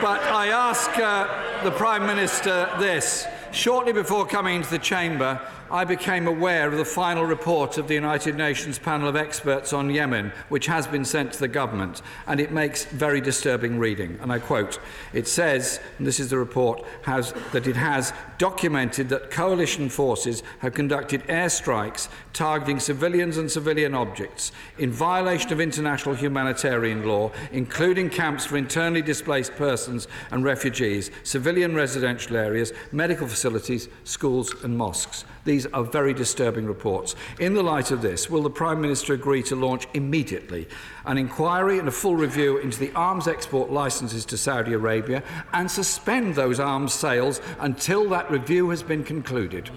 but 0.00 0.22
I 0.22 0.48
ask 0.48 0.90
uh, 0.98 1.62
the 1.62 1.70
Prime 1.70 2.06
Minister 2.06 2.70
this. 2.78 3.26
Shortly 3.50 3.92
before 3.92 4.26
coming 4.26 4.56
into 4.56 4.70
the 4.70 4.78
chamber, 4.78 5.40
I 5.70 5.84
became 5.84 6.26
aware 6.26 6.68
of 6.68 6.78
the 6.78 6.84
final 6.84 7.24
report 7.24 7.76
of 7.76 7.88
the 7.88 7.94
United 7.94 8.36
Nations 8.36 8.78
panel 8.78 9.08
of 9.08 9.16
experts 9.16 9.72
on 9.72 9.90
Yemen, 9.90 10.32
which 10.48 10.66
has 10.66 10.86
been 10.86 11.04
sent 11.04 11.32
to 11.34 11.40
the 11.40 11.48
government, 11.48 12.00
and 12.26 12.40
it 12.40 12.52
makes 12.52 12.86
very 12.86 13.20
disturbing 13.20 13.78
reading. 13.78 14.18
And 14.22 14.32
I 14.32 14.38
quote 14.38 14.78
It 15.12 15.28
says, 15.28 15.80
and 15.98 16.06
this 16.06 16.20
is 16.20 16.30
the 16.30 16.38
report, 16.38 16.84
has, 17.02 17.34
that 17.52 17.66
it 17.66 17.76
has 17.76 18.12
documented 18.38 19.08
that 19.10 19.30
coalition 19.30 19.88
forces 19.88 20.42
have 20.60 20.72
conducted 20.72 21.22
airstrikes 21.24 22.08
targeting 22.32 22.80
civilians 22.80 23.36
and 23.36 23.50
civilian 23.50 23.94
objects 23.94 24.52
in 24.78 24.90
violation 24.90 25.52
of 25.52 25.60
international 25.60 26.14
humanitarian 26.14 27.06
law, 27.06 27.30
including 27.52 28.08
camps 28.08 28.46
for 28.46 28.56
internally 28.56 29.02
displaced 29.02 29.54
persons 29.56 30.06
and 30.30 30.44
refugees, 30.44 31.10
civilian 31.24 31.74
residential 31.74 32.36
areas, 32.36 32.72
medical 32.92 33.26
facilities, 33.26 33.37
facilities, 33.38 33.88
schools 34.02 34.52
and 34.64 34.76
mosques. 34.76 35.24
These 35.48 35.64
are 35.64 35.82
very 35.82 36.12
disturbing 36.12 36.66
reports. 36.66 37.14
In 37.40 37.54
the 37.54 37.62
light 37.62 37.90
of 37.90 38.02
this, 38.02 38.28
will 38.28 38.42
the 38.42 38.50
Prime 38.50 38.82
Minister 38.82 39.14
agree 39.14 39.42
to 39.44 39.56
launch 39.56 39.88
immediately 39.94 40.68
an 41.06 41.16
inquiry 41.16 41.78
and 41.78 41.88
a 41.88 41.90
full 41.90 42.16
review 42.16 42.58
into 42.58 42.78
the 42.78 42.92
arms 42.92 43.26
export 43.26 43.70
licences 43.70 44.26
to 44.26 44.36
Saudi 44.36 44.74
Arabia 44.74 45.22
and 45.54 45.70
suspend 45.70 46.34
those 46.34 46.60
arms 46.60 46.92
sales 46.92 47.40
until 47.60 48.10
that 48.10 48.30
review 48.30 48.68
has 48.68 48.82
been 48.82 49.02
concluded? 49.02 49.70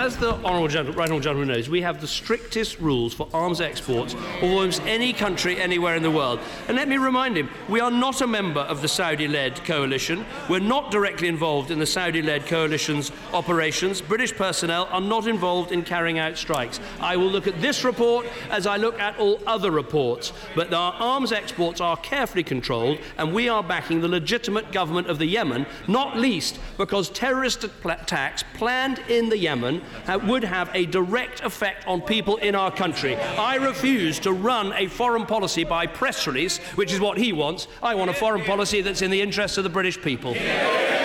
as 0.00 0.16
the 0.16 0.32
honourable 0.36 0.66
gentleman, 0.66 0.98
right 0.98 1.04
honourable 1.04 1.20
gentleman 1.22 1.48
knows, 1.48 1.68
we 1.68 1.82
have 1.82 2.00
the 2.00 2.06
strictest 2.06 2.80
rules 2.80 3.12
for 3.12 3.28
arms 3.34 3.60
exports 3.60 4.14
of 4.14 4.42
almost 4.42 4.80
any 4.82 5.12
country 5.12 5.60
anywhere 5.60 5.94
in 5.94 6.02
the 6.02 6.10
world. 6.10 6.40
And 6.68 6.76
let 6.76 6.88
me 6.88 6.96
remind 6.96 7.36
him, 7.36 7.50
we 7.68 7.80
are 7.80 7.90
not 7.90 8.22
a 8.22 8.26
member 8.26 8.60
of 8.60 8.80
the 8.80 8.88
Saudi-led 8.88 9.62
coalition. 9.64 10.24
We're 10.48 10.60
not 10.60 10.90
directly 10.90 11.28
involved 11.28 11.70
in 11.70 11.78
the 11.78 11.86
Saudi-led 11.86 12.46
coalition's 12.46 13.12
operations. 13.34 13.79
British 13.80 14.34
personnel 14.34 14.88
are 14.90 15.00
not 15.00 15.26
involved 15.26 15.72
in 15.72 15.82
carrying 15.82 16.18
out 16.18 16.36
strikes. 16.36 16.80
I 17.00 17.16
will 17.16 17.30
look 17.30 17.46
at 17.46 17.62
this 17.62 17.82
report 17.82 18.26
as 18.50 18.66
I 18.66 18.76
look 18.76 19.00
at 19.00 19.18
all 19.18 19.40
other 19.46 19.70
reports. 19.70 20.34
But 20.54 20.74
our 20.74 20.92
arms 20.92 21.32
exports 21.32 21.80
are 21.80 21.96
carefully 21.96 22.42
controlled, 22.42 22.98
and 23.16 23.32
we 23.32 23.48
are 23.48 23.62
backing 23.62 24.02
the 24.02 24.08
legitimate 24.08 24.70
government 24.70 25.08
of 25.08 25.18
the 25.18 25.24
Yemen, 25.24 25.64
not 25.88 26.18
least 26.18 26.60
because 26.76 27.08
terrorist 27.08 27.64
attacks 27.64 28.44
planned 28.52 28.98
in 29.08 29.30
the 29.30 29.38
Yemen 29.38 29.80
would 30.24 30.44
have 30.44 30.70
a 30.74 30.84
direct 30.86 31.40
effect 31.40 31.86
on 31.86 32.02
people 32.02 32.36
in 32.36 32.54
our 32.54 32.70
country. 32.70 33.16
I 33.16 33.54
refuse 33.54 34.18
to 34.20 34.32
run 34.32 34.74
a 34.74 34.88
foreign 34.88 35.24
policy 35.24 35.64
by 35.64 35.86
press 35.86 36.26
release, 36.26 36.58
which 36.76 36.92
is 36.92 37.00
what 37.00 37.16
he 37.16 37.32
wants. 37.32 37.66
I 37.82 37.94
want 37.94 38.10
a 38.10 38.14
foreign 38.14 38.44
policy 38.44 38.82
that's 38.82 39.00
in 39.00 39.10
the 39.10 39.22
interests 39.22 39.56
of 39.56 39.64
the 39.64 39.70
British 39.70 40.00
people. 40.02 40.34
Thank 40.34 40.99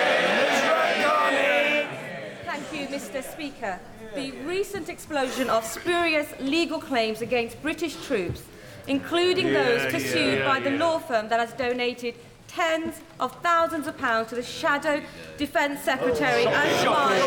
recent 4.56 4.88
explosion 4.88 5.50
of 5.50 5.62
spurious 5.66 6.28
legal 6.40 6.80
claims 6.80 7.20
against 7.20 7.60
British 7.60 7.94
troops, 8.06 8.42
including 8.86 9.48
yeah, 9.48 9.62
those 9.62 9.92
pursued 9.92 10.38
yeah, 10.38 10.50
by 10.50 10.58
the 10.58 10.70
law 10.70 10.98
firm 10.98 11.28
that 11.28 11.38
has 11.38 11.52
donated 11.64 12.14
tens 12.48 12.94
of 13.20 13.30
thousands 13.42 13.86
of 13.86 13.94
pounds 13.98 14.30
to 14.30 14.34
the 14.34 14.42
shadow 14.42 15.02
defence 15.36 15.82
secretary 15.82 16.46
undermine, 16.46 17.22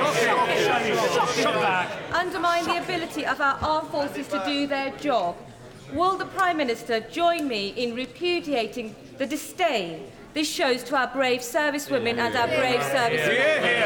undermine 2.24 2.66
the 2.66 2.78
ability 2.84 3.24
of 3.28 3.40
our 3.40 3.58
armed 3.62 3.90
forces 3.90 4.28
to 4.28 4.42
do 4.44 4.66
their 4.66 4.90
job. 4.98 5.36
Will 5.94 6.18
the 6.18 6.30
Prime 6.38 6.58
Minister 6.58 7.00
join 7.00 7.48
me 7.48 7.64
in 7.84 7.94
repudiating 7.94 8.96
the 9.20 9.28
disdain 9.28 9.94
this 10.34 10.50
shows 10.50 10.82
to 10.84 10.96
our 10.96 11.08
brave 11.08 11.42
servicewomen 11.42 12.18
and 12.18 12.36
our 12.36 12.48
brave 12.48 12.82
servicemen? 12.96 13.80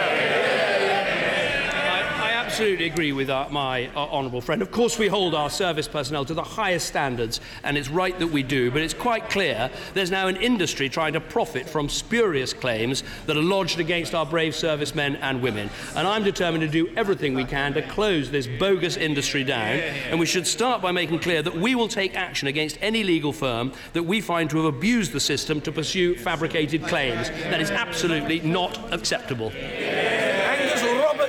Absolutely 2.54 2.86
agree 2.86 3.12
with 3.12 3.32
our, 3.32 3.50
my 3.50 3.88
our 3.96 4.08
honourable 4.10 4.40
friend. 4.40 4.62
Of 4.62 4.70
course, 4.70 5.00
we 5.00 5.08
hold 5.08 5.34
our 5.34 5.50
service 5.50 5.88
personnel 5.88 6.24
to 6.26 6.36
the 6.36 6.44
highest 6.44 6.86
standards, 6.88 7.42
and 7.64 7.80
it's 7.80 7.90
right 7.90 8.18
that 8.20 8.28
we 8.28 8.44
do, 8.44 8.70
but 8.70 8.84
it's 8.84 8.94
quite 8.94 9.28
clear 9.32 9.72
there's 9.96 10.12
now 10.12 10.28
an 10.28 10.36
industry 10.36 10.88
trying 10.88 11.14
to 11.14 11.20
profit 11.20 11.68
from 11.68 11.90
spurious 11.90 12.54
claims 12.54 13.04
that 13.26 13.36
are 13.36 13.42
lodged 13.42 13.80
against 13.80 14.14
our 14.14 14.24
brave 14.24 14.54
servicemen 14.54 15.16
and 15.16 15.42
women. 15.42 15.68
And 15.96 16.08
I'm 16.08 16.24
determined 16.24 16.62
to 16.62 16.68
do 16.68 16.94
everything 16.96 17.34
we 17.34 17.44
can 17.44 17.74
to 17.74 17.82
close 17.82 18.30
this 18.30 18.46
bogus 18.46 18.98
industry 18.98 19.44
down, 19.44 19.80
and 20.12 20.20
we 20.20 20.28
should 20.28 20.46
start 20.46 20.80
by 20.80 20.92
making 20.92 21.20
clear 21.20 21.42
that 21.42 21.56
we 21.56 21.74
will 21.74 21.88
take 21.88 22.16
action 22.16 22.48
against 22.48 22.78
any 22.82 23.04
legal 23.04 23.34
firm 23.34 23.74
that 23.94 24.04
we 24.04 24.22
find 24.22 24.48
to 24.52 24.58
have 24.58 24.76
abused 24.76 25.12
the 25.12 25.20
system 25.20 25.60
to 25.62 25.72
pursue 25.72 26.16
fabricated 26.18 26.84
claims. 26.84 27.32
That 27.32 27.62
is 27.62 27.72
absolutely 27.72 28.42
not 28.42 28.94
acceptable. 28.94 29.52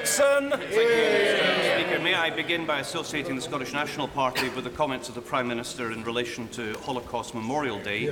Robertson. 0.04 0.52
Speaker, 0.70 1.98
may 2.02 2.14
I 2.14 2.28
begin 2.28 2.66
by 2.66 2.80
associating 2.80 3.36
the 3.36 3.40
Scottish 3.40 3.72
National 3.72 4.06
Party 4.06 4.50
with 4.50 4.64
the 4.64 4.70
comments 4.70 5.08
of 5.08 5.14
the 5.14 5.22
Prime 5.22 5.48
Minister 5.48 5.92
in 5.92 6.04
relation 6.04 6.46
to 6.48 6.74
Holocaust 6.80 7.34
Memorial 7.34 7.78
Day 7.78 8.08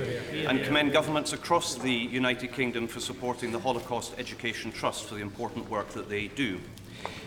and 0.47 0.63
commend 0.63 0.91
governments 0.91 1.33
across 1.33 1.75
the 1.75 1.93
United 1.93 2.51
Kingdom 2.51 2.87
for 2.87 2.99
supporting 2.99 3.51
the 3.51 3.59
Holocaust 3.59 4.15
Education 4.17 4.71
Trust 4.71 5.05
for 5.05 5.13
the 5.13 5.21
important 5.21 5.69
work 5.69 5.89
that 5.89 6.09
they 6.09 6.29
do. 6.29 6.59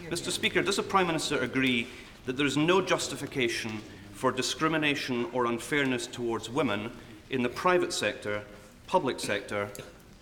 Mr 0.08 0.32
Speaker, 0.32 0.62
does 0.62 0.76
the 0.76 0.82
Prime 0.82 1.06
Minister 1.06 1.38
agree 1.42 1.86
that 2.24 2.36
there 2.36 2.46
is 2.46 2.56
no 2.56 2.82
justification 2.82 3.80
for 4.14 4.32
discrimination 4.32 5.28
or 5.32 5.46
unfairness 5.46 6.08
towards 6.08 6.50
women 6.50 6.90
in 7.30 7.44
the 7.44 7.48
private 7.48 7.92
sector, 7.92 8.42
public 8.88 9.20
sector 9.20 9.68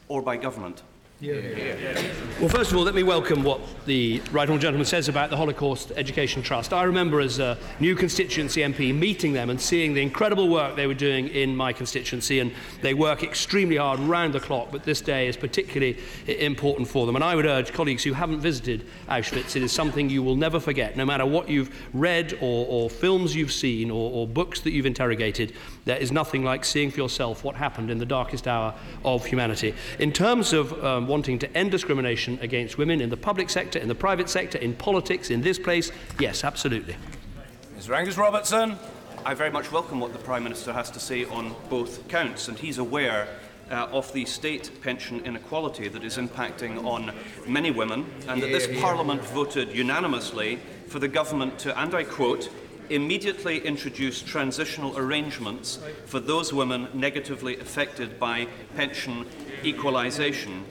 or 0.08 0.20
by 0.20 0.36
government? 0.36 0.82
Well, 1.24 2.50
first 2.50 2.70
of 2.70 2.76
all, 2.76 2.82
let 2.82 2.94
me 2.94 3.02
welcome 3.02 3.42
what 3.44 3.58
the 3.86 4.20
right 4.30 4.42
honourable 4.42 4.58
gentleman 4.58 4.84
says 4.84 5.08
about 5.08 5.30
the 5.30 5.38
Holocaust 5.38 5.90
Education 5.96 6.42
Trust. 6.42 6.74
I 6.74 6.82
remember 6.82 7.18
as 7.20 7.38
a 7.38 7.56
new 7.80 7.94
constituency 7.94 8.60
MP 8.60 8.94
meeting 8.94 9.32
them 9.32 9.48
and 9.48 9.58
seeing 9.58 9.94
the 9.94 10.02
incredible 10.02 10.50
work 10.50 10.76
they 10.76 10.86
were 10.86 10.92
doing 10.92 11.28
in 11.28 11.56
my 11.56 11.72
constituency, 11.72 12.40
and 12.40 12.52
they 12.82 12.92
work 12.92 13.22
extremely 13.22 13.76
hard 13.76 14.00
round 14.00 14.34
the 14.34 14.40
clock, 14.40 14.68
but 14.70 14.84
this 14.84 15.00
day 15.00 15.26
is 15.26 15.34
particularly 15.34 15.98
important 16.26 16.88
for 16.88 17.06
them. 17.06 17.14
And 17.14 17.24
I 17.24 17.34
would 17.34 17.46
urge 17.46 17.72
colleagues 17.72 18.04
who 18.04 18.12
haven't 18.12 18.40
visited 18.40 18.86
Auschwitz, 19.08 19.56
it 19.56 19.62
is 19.62 19.72
something 19.72 20.10
you 20.10 20.22
will 20.22 20.36
never 20.36 20.60
forget, 20.60 20.94
no 20.94 21.06
matter 21.06 21.24
what 21.24 21.48
you've 21.48 21.74
read 21.94 22.34
or, 22.42 22.66
or 22.68 22.90
films 22.90 23.34
you've 23.34 23.52
seen 23.52 23.90
or, 23.90 24.10
or 24.10 24.28
books 24.28 24.60
that 24.60 24.72
you've 24.72 24.84
interrogated. 24.84 25.54
There 25.84 25.98
is 25.98 26.10
nothing 26.10 26.44
like 26.44 26.64
seeing 26.64 26.90
for 26.90 26.98
yourself 26.98 27.44
what 27.44 27.56
happened 27.56 27.90
in 27.90 27.98
the 27.98 28.06
darkest 28.06 28.48
hour 28.48 28.74
of 29.04 29.26
humanity. 29.26 29.74
In 29.98 30.12
terms 30.12 30.54
of 30.54 30.82
um, 30.82 31.06
wanting 31.06 31.38
to 31.40 31.56
end 31.56 31.70
discrimination 31.70 32.38
against 32.40 32.78
women 32.78 33.02
in 33.02 33.10
the 33.10 33.16
public 33.18 33.50
sector, 33.50 33.78
in 33.78 33.88
the 33.88 33.94
private 33.94 34.30
sector, 34.30 34.56
in 34.58 34.74
politics, 34.74 35.30
in 35.30 35.42
this 35.42 35.58
place, 35.58 35.92
yes, 36.18 36.42
absolutely. 36.42 36.96
Mr. 37.78 37.96
Angus 37.96 38.16
Robertson. 38.16 38.78
I 39.26 39.32
very 39.32 39.50
much 39.50 39.72
welcome 39.72 40.00
what 40.00 40.12
the 40.12 40.18
Prime 40.18 40.44
Minister 40.44 40.72
has 40.72 40.90
to 40.90 41.00
say 41.00 41.24
on 41.24 41.54
both 41.70 42.08
counts, 42.08 42.48
and 42.48 42.58
he's 42.58 42.76
aware 42.76 43.26
uh, 43.70 43.88
of 43.90 44.12
the 44.12 44.26
state 44.26 44.70
pension 44.82 45.24
inequality 45.24 45.88
that 45.88 46.04
is 46.04 46.18
impacting 46.18 46.84
on 46.84 47.10
many 47.46 47.70
women, 47.70 48.04
and 48.28 48.42
that 48.42 48.48
this 48.48 48.68
Parliament 48.80 49.22
voted 49.22 49.74
unanimously 49.74 50.58
for 50.88 50.98
the 50.98 51.08
government 51.08 51.58
to, 51.60 51.78
and 51.80 51.94
I 51.94 52.04
quote, 52.04 52.50
immediately 52.90 53.58
introduce 53.58 54.22
transitional 54.22 54.96
arrangements 54.96 55.78
for 56.06 56.20
those 56.20 56.52
women 56.52 56.88
negatively 56.94 57.58
affected 57.58 58.18
by 58.18 58.46
pension 58.76 59.26
equalisation. 59.64 60.64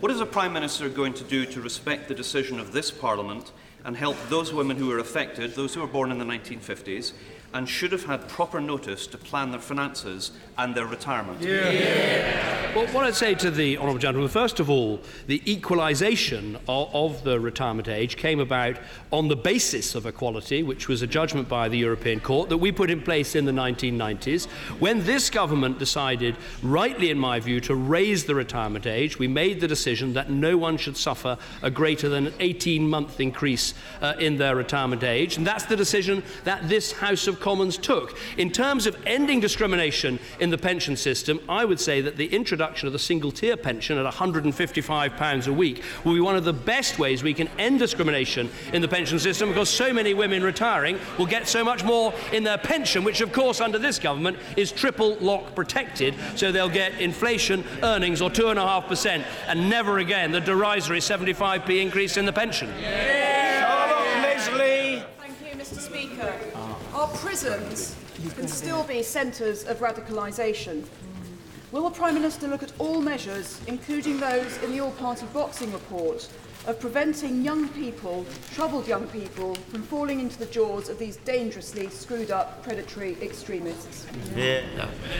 What 0.00 0.10
is 0.10 0.18
the 0.18 0.26
Prime 0.26 0.52
Minister 0.52 0.88
going 0.88 1.14
to 1.14 1.24
do 1.24 1.46
to 1.46 1.60
respect 1.60 2.08
the 2.08 2.14
decision 2.14 2.58
of 2.58 2.72
this 2.72 2.90
Parliament 2.90 3.52
and 3.84 3.96
help 3.96 4.16
those 4.28 4.52
women 4.52 4.76
who 4.76 4.90
are 4.90 4.98
affected, 4.98 5.54
those 5.54 5.74
who 5.74 5.80
were 5.80 5.86
born 5.86 6.10
in 6.10 6.18
the 6.18 6.24
1950s, 6.24 7.12
and 7.54 7.68
should 7.68 7.92
have 7.92 8.04
had 8.04 8.28
proper 8.28 8.60
notice 8.60 9.06
to 9.06 9.18
plan 9.18 9.50
their 9.50 9.60
finances 9.60 10.32
and 10.58 10.74
their 10.74 10.86
retirement. 10.86 11.40
Yeah. 11.40 11.70
Yeah. 11.70 12.62
Well, 12.74 12.86
what 12.88 13.04
I'd 13.04 13.14
say 13.14 13.34
to 13.34 13.50
the 13.50 13.76
Honourable 13.76 13.98
Gentleman, 13.98 14.30
first 14.30 14.58
of 14.58 14.70
all, 14.70 15.00
the 15.26 15.42
equalisation 15.50 16.56
of, 16.68 16.94
of, 16.94 17.22
the 17.22 17.38
retirement 17.38 17.86
age 17.86 18.16
came 18.16 18.40
about 18.40 18.78
on 19.10 19.28
the 19.28 19.36
basis 19.36 19.94
of 19.94 20.06
equality, 20.06 20.62
which 20.62 20.88
was 20.88 21.02
a 21.02 21.06
judgment 21.06 21.50
by 21.50 21.68
the 21.68 21.76
European 21.76 22.18
Court 22.18 22.48
that 22.48 22.56
we 22.56 22.72
put 22.72 22.90
in 22.90 23.02
place 23.02 23.34
in 23.34 23.44
the 23.44 23.52
1990s. 23.52 24.46
When 24.80 25.04
this 25.04 25.28
government 25.28 25.78
decided, 25.78 26.36
rightly 26.62 27.10
in 27.10 27.18
my 27.18 27.40
view, 27.40 27.60
to 27.60 27.74
raise 27.74 28.24
the 28.24 28.34
retirement 28.34 28.86
age, 28.86 29.18
we 29.18 29.28
made 29.28 29.60
the 29.60 29.68
decision 29.68 30.14
that 30.14 30.30
no 30.30 30.56
one 30.56 30.78
should 30.78 30.96
suffer 30.96 31.36
a 31.60 31.70
greater 31.70 32.08
than 32.08 32.32
18 32.40 32.88
month 32.88 33.20
increase 33.20 33.74
uh, 34.00 34.14
in 34.18 34.38
their 34.38 34.56
retirement 34.56 35.04
age. 35.04 35.36
And 35.36 35.46
that's 35.46 35.66
the 35.66 35.76
decision 35.76 36.22
that 36.44 36.70
this 36.70 36.92
House 36.92 37.26
of 37.26 37.38
Commons 37.42 37.76
took. 37.76 38.16
In 38.38 38.50
terms 38.50 38.86
of 38.86 38.96
ending 39.04 39.40
discrimination 39.40 40.18
in 40.40 40.50
the 40.50 40.56
pension 40.56 40.96
system, 40.96 41.40
I 41.48 41.64
would 41.64 41.80
say 41.80 42.00
that 42.00 42.16
the 42.16 42.26
introduction 42.26 42.86
of 42.86 42.92
the 42.92 42.98
single 42.98 43.32
tier 43.32 43.56
pension 43.56 43.98
at 43.98 44.14
£155 44.14 45.46
a 45.46 45.52
week 45.52 45.82
will 46.04 46.14
be 46.14 46.20
one 46.20 46.36
of 46.36 46.44
the 46.44 46.52
best 46.52 46.98
ways 46.98 47.22
we 47.22 47.34
can 47.34 47.48
end 47.58 47.80
discrimination 47.80 48.48
in 48.72 48.80
the 48.80 48.88
pension 48.88 49.18
system 49.18 49.48
because 49.48 49.68
so 49.68 49.92
many 49.92 50.14
women 50.14 50.42
retiring 50.42 50.98
will 51.18 51.26
get 51.26 51.46
so 51.46 51.64
much 51.64 51.84
more 51.84 52.14
in 52.32 52.44
their 52.44 52.58
pension, 52.58 53.04
which, 53.04 53.20
of 53.20 53.32
course, 53.32 53.60
under 53.60 53.78
this 53.78 53.98
government 53.98 54.38
is 54.56 54.70
triple 54.72 55.16
lock 55.16 55.54
protected. 55.54 56.14
So 56.36 56.52
they'll 56.52 56.68
get 56.68 57.00
inflation 57.00 57.64
earnings 57.82 58.22
or 58.22 58.30
2.5% 58.30 59.24
and 59.48 59.68
never 59.68 59.98
again 59.98 60.30
the 60.30 60.40
derisory 60.40 61.00
75p 61.00 61.82
increase 61.82 62.16
in 62.16 62.24
the 62.24 62.32
pension. 62.32 62.68
Yeah. 62.80 63.42
Charlotte 63.62 64.22
Leslie. 64.22 65.11
Our 67.02 67.08
prisons 67.08 67.96
can 68.36 68.46
still 68.46 68.84
be 68.84 69.02
centres 69.02 69.64
of 69.64 69.80
radicalisation. 69.80 70.86
Will 71.72 71.90
the 71.90 71.90
Prime 71.90 72.14
Minister 72.14 72.46
look 72.46 72.62
at 72.62 72.70
all 72.78 73.00
measures, 73.00 73.60
including 73.66 74.20
those 74.20 74.56
in 74.62 74.70
the 74.70 74.78
All 74.78 74.92
Party 74.92 75.26
Boxing 75.32 75.72
Report, 75.72 76.28
of 76.66 76.78
preventing 76.78 77.42
young 77.42 77.68
people, 77.70 78.24
troubled 78.54 78.86
young 78.86 79.06
people, 79.08 79.54
from 79.54 79.82
falling 79.82 80.20
into 80.20 80.38
the 80.38 80.46
jaws 80.46 80.88
of 80.88 80.98
these 80.98 81.16
dangerously 81.18 81.88
screwed 81.88 82.30
up 82.30 82.62
predatory 82.62 83.16
extremists. 83.20 84.06
Yeah. 84.36 84.62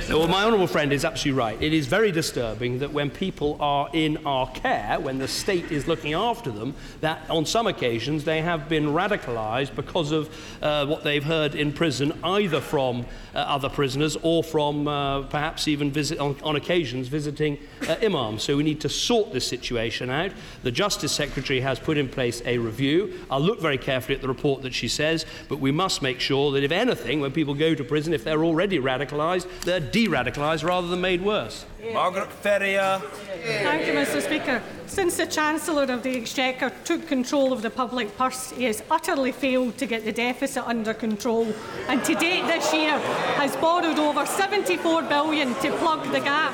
Well, 0.09 0.29
my 0.29 0.45
honourable 0.45 0.69
friend 0.69 0.93
is 0.93 1.05
absolutely 1.05 1.39
right. 1.39 1.61
It 1.61 1.73
is 1.73 1.89
very 1.89 2.13
disturbing 2.13 2.79
that 2.79 2.93
when 2.93 3.11
people 3.11 3.57
are 3.59 3.91
in 3.93 4.25
our 4.25 4.49
care, 4.53 5.01
when 5.01 5.19
the 5.19 5.27
state 5.27 5.73
is 5.73 5.89
looking 5.89 6.15
after 6.15 6.51
them, 6.51 6.75
that 7.01 7.29
on 7.29 7.45
some 7.45 7.67
occasions 7.67 8.23
they 8.23 8.41
have 8.41 8.69
been 8.69 8.87
radicalised 8.87 9.75
because 9.75 10.13
of 10.13 10.31
uh, 10.63 10.87
what 10.87 11.03
they've 11.03 11.25
heard 11.25 11.57
in 11.57 11.73
prison, 11.73 12.13
either 12.23 12.61
from 12.61 13.05
uh, 13.35 13.39
other 13.39 13.69
prisoners 13.69 14.17
or 14.23 14.45
from 14.45 14.87
uh, 14.87 15.23
perhaps 15.23 15.67
even 15.67 15.91
visit 15.91 16.21
on, 16.21 16.37
on 16.45 16.55
occasions 16.55 17.09
visiting 17.09 17.59
uh, 17.89 17.97
imams. 18.03 18.45
So 18.45 18.57
we 18.57 18.63
need 18.63 18.81
to 18.83 18.89
sort 18.89 19.33
this 19.33 19.47
situation 19.47 20.09
out. 20.09 20.31
The 20.63 20.71
Justice 20.71 21.11
Secretary 21.11 21.32
Secretary 21.33 21.61
has 21.61 21.79
put 21.79 21.97
in 21.97 22.11
place 22.11 22.43
a 22.45 22.59
review. 22.59 23.19
I'll 23.31 23.41
look 23.41 23.59
very 23.59 23.79
carefully 23.79 24.15
at 24.17 24.21
the 24.21 24.29
report 24.29 24.61
that 24.65 24.75
she 24.75 24.87
says, 24.87 25.25
but 25.49 25.61
we 25.61 25.73
must 25.73 26.03
make 26.03 26.21
sure 26.21 26.53
that 26.53 26.62
if 26.62 26.71
anything, 26.71 27.23
when 27.23 27.33
people 27.33 27.54
go 27.54 27.75
to 27.75 27.83
prison, 27.83 28.13
if 28.13 28.23
they're 28.23 28.45
already 28.45 28.78
radicalised, 28.78 29.47
they're 29.63 29.80
de 29.80 30.09
radicalised 30.09 30.63
rather 30.63 30.89
than 30.89 31.00
made 31.00 31.23
worse. 31.23 31.65
Yeah. 31.83 31.95
Margaret 31.95 32.30
Ferrier. 32.30 33.00
Thank 33.45 33.87
you, 33.87 33.95
Mr. 33.95 34.21
Speaker. 34.21 34.63
Since 34.87 35.17
the 35.17 35.26
Chancellor 35.26 35.85
of 35.85 36.02
the 36.02 36.19
Exchequer 36.19 36.71
took 36.85 37.09
control 37.09 37.50
of 37.50 37.63
the 37.63 37.71
public 37.71 38.15
purse, 38.19 38.50
he 38.50 38.65
has 38.65 38.83
utterly 38.91 39.33
failed 39.33 39.78
to 39.78 39.87
get 39.87 40.04
the 40.04 40.13
deficit 40.13 40.65
under 40.67 40.93
control. 40.93 41.50
And 41.89 42.04
to 42.04 42.15
date 42.15 42.47
this 42.47 42.75
year 42.75 42.99
has 43.39 43.56
borrowed 43.56 43.99
over 43.99 44.26
74 44.26 45.02
billion 45.04 45.54
to 45.54 45.73
plug 45.78 46.13
the 46.13 46.21
gap. 46.21 46.52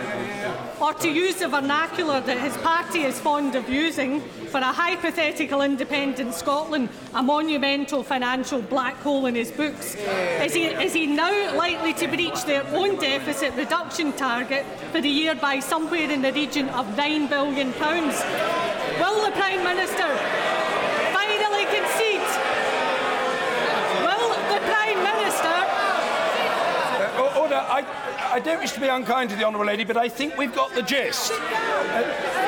Or 0.80 0.94
to 0.94 1.10
use 1.10 1.36
the 1.36 1.48
vernacular 1.48 2.20
that 2.20 2.38
his 2.38 2.56
party 2.58 3.02
is 3.02 3.18
fond 3.18 3.56
of 3.56 3.68
using, 3.68 4.20
for 4.48 4.58
a 4.58 4.72
hypothetical 4.72 5.62
independent 5.62 6.34
Scotland, 6.34 6.88
a 7.14 7.22
monumental 7.22 8.02
financial 8.04 8.62
black 8.62 8.94
hole 9.02 9.26
in 9.26 9.34
his 9.34 9.50
books. 9.50 9.96
Is 9.96 10.54
he, 10.54 10.66
is 10.66 10.92
he 10.92 11.06
now 11.06 11.56
likely 11.56 11.92
to 11.94 12.06
breach 12.06 12.44
their 12.44 12.64
own 12.68 12.96
deficit 12.96 13.54
reduction 13.54 14.12
target 14.12 14.64
for 14.92 15.00
the 15.00 15.08
year 15.08 15.34
by 15.34 15.58
somewhere 15.58 16.10
in 16.10 16.22
the 16.22 16.32
region 16.32 16.68
of 16.70 16.86
£9 16.94 17.28
billion? 17.28 17.68
Will 17.72 19.24
the 19.24 19.32
Prime 19.32 19.64
Minister 19.64 20.08
finally 21.12 21.64
concede? 21.74 22.28
Will 24.06 24.28
the 24.54 24.60
Prime 24.62 25.02
Minister? 25.02 25.54
Uh, 27.18 27.40
order, 27.40 27.47
I, 27.60 28.34
I 28.34 28.40
don't 28.40 28.58
wish 28.58 28.72
to 28.72 28.80
be 28.80 28.88
unkind 28.88 29.30
to 29.30 29.36
the 29.36 29.44
Honourable 29.44 29.66
Lady, 29.66 29.84
but 29.84 29.96
I 29.96 30.08
think 30.08 30.36
we've 30.36 30.54
got 30.54 30.74
the 30.74 30.82
gist. 30.82 31.32
Uh. 31.32 32.38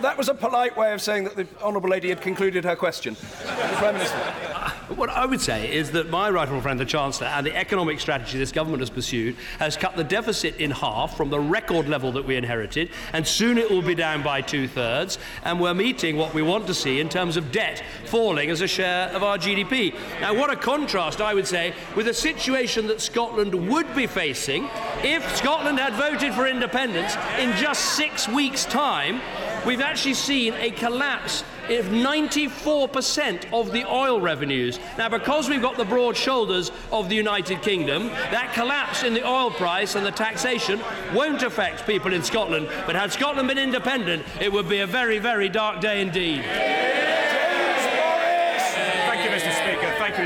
That 0.00 0.16
was 0.16 0.28
a 0.28 0.34
polite 0.34 0.76
way 0.76 0.92
of 0.92 1.02
saying 1.02 1.24
that 1.24 1.34
the 1.34 1.46
Honourable 1.60 1.90
Lady 1.90 2.08
had 2.08 2.20
concluded 2.20 2.64
her 2.64 2.76
question. 2.76 3.14
the 3.14 3.74
Prime 3.76 3.94
Minister. 3.94 4.45
What 4.88 5.10
I 5.10 5.26
would 5.26 5.40
say 5.40 5.74
is 5.74 5.90
that 5.92 6.10
my 6.10 6.30
right 6.30 6.42
honourable 6.42 6.62
friend, 6.62 6.78
the 6.78 6.84
Chancellor, 6.84 7.26
and 7.26 7.44
the 7.44 7.56
economic 7.56 7.98
strategy 7.98 8.38
this 8.38 8.52
government 8.52 8.80
has 8.80 8.90
pursued 8.90 9.34
has 9.58 9.76
cut 9.76 9.96
the 9.96 10.04
deficit 10.04 10.56
in 10.58 10.70
half 10.70 11.16
from 11.16 11.28
the 11.28 11.40
record 11.40 11.88
level 11.88 12.12
that 12.12 12.24
we 12.24 12.36
inherited, 12.36 12.90
and 13.12 13.26
soon 13.26 13.58
it 13.58 13.68
will 13.68 13.82
be 13.82 13.96
down 13.96 14.22
by 14.22 14.40
two 14.40 14.68
thirds, 14.68 15.18
and 15.42 15.58
we're 15.58 15.74
meeting 15.74 16.16
what 16.16 16.32
we 16.34 16.40
want 16.40 16.68
to 16.68 16.74
see 16.74 17.00
in 17.00 17.08
terms 17.08 17.36
of 17.36 17.50
debt 17.50 17.82
falling 18.04 18.48
as 18.48 18.60
a 18.60 18.68
share 18.68 19.08
of 19.08 19.24
our 19.24 19.36
GDP. 19.36 19.92
Now, 20.20 20.34
what 20.34 20.52
a 20.52 20.56
contrast, 20.56 21.20
I 21.20 21.34
would 21.34 21.48
say, 21.48 21.74
with 21.96 22.06
a 22.06 22.14
situation 22.14 22.86
that 22.86 23.00
Scotland 23.00 23.68
would 23.68 23.92
be 23.96 24.06
facing 24.06 24.68
if 25.02 25.36
Scotland 25.36 25.80
had 25.80 25.94
voted 25.94 26.32
for 26.32 26.46
independence 26.46 27.16
in 27.40 27.56
just 27.56 27.96
six 27.96 28.28
weeks' 28.28 28.64
time 28.64 29.20
we've 29.66 29.80
actually 29.80 30.14
seen 30.14 30.54
a 30.54 30.70
collapse 30.70 31.42
of 31.68 31.86
94% 31.86 33.52
of 33.52 33.72
the 33.72 33.84
oil 33.84 34.20
revenues. 34.20 34.78
Now, 34.96 35.08
because 35.08 35.48
we've 35.48 35.60
got 35.60 35.76
the 35.76 35.84
broad 35.84 36.16
shoulders 36.16 36.70
of 36.92 37.08
the 37.08 37.16
United 37.16 37.60
Kingdom, 37.60 38.06
that 38.06 38.52
collapse 38.54 39.02
in 39.02 39.14
the 39.14 39.26
oil 39.26 39.50
price 39.50 39.96
and 39.96 40.06
the 40.06 40.12
taxation 40.12 40.80
won't 41.12 41.42
affect 41.42 41.86
people 41.86 42.12
in 42.12 42.22
Scotland. 42.22 42.68
But 42.86 42.94
had 42.94 43.12
Scotland 43.12 43.48
been 43.48 43.58
independent, 43.58 44.24
it 44.40 44.52
would 44.52 44.68
be 44.68 44.80
a 44.80 44.86
very, 44.86 45.18
very 45.18 45.48
dark 45.48 45.80
day 45.80 46.00
indeed. 46.00 46.44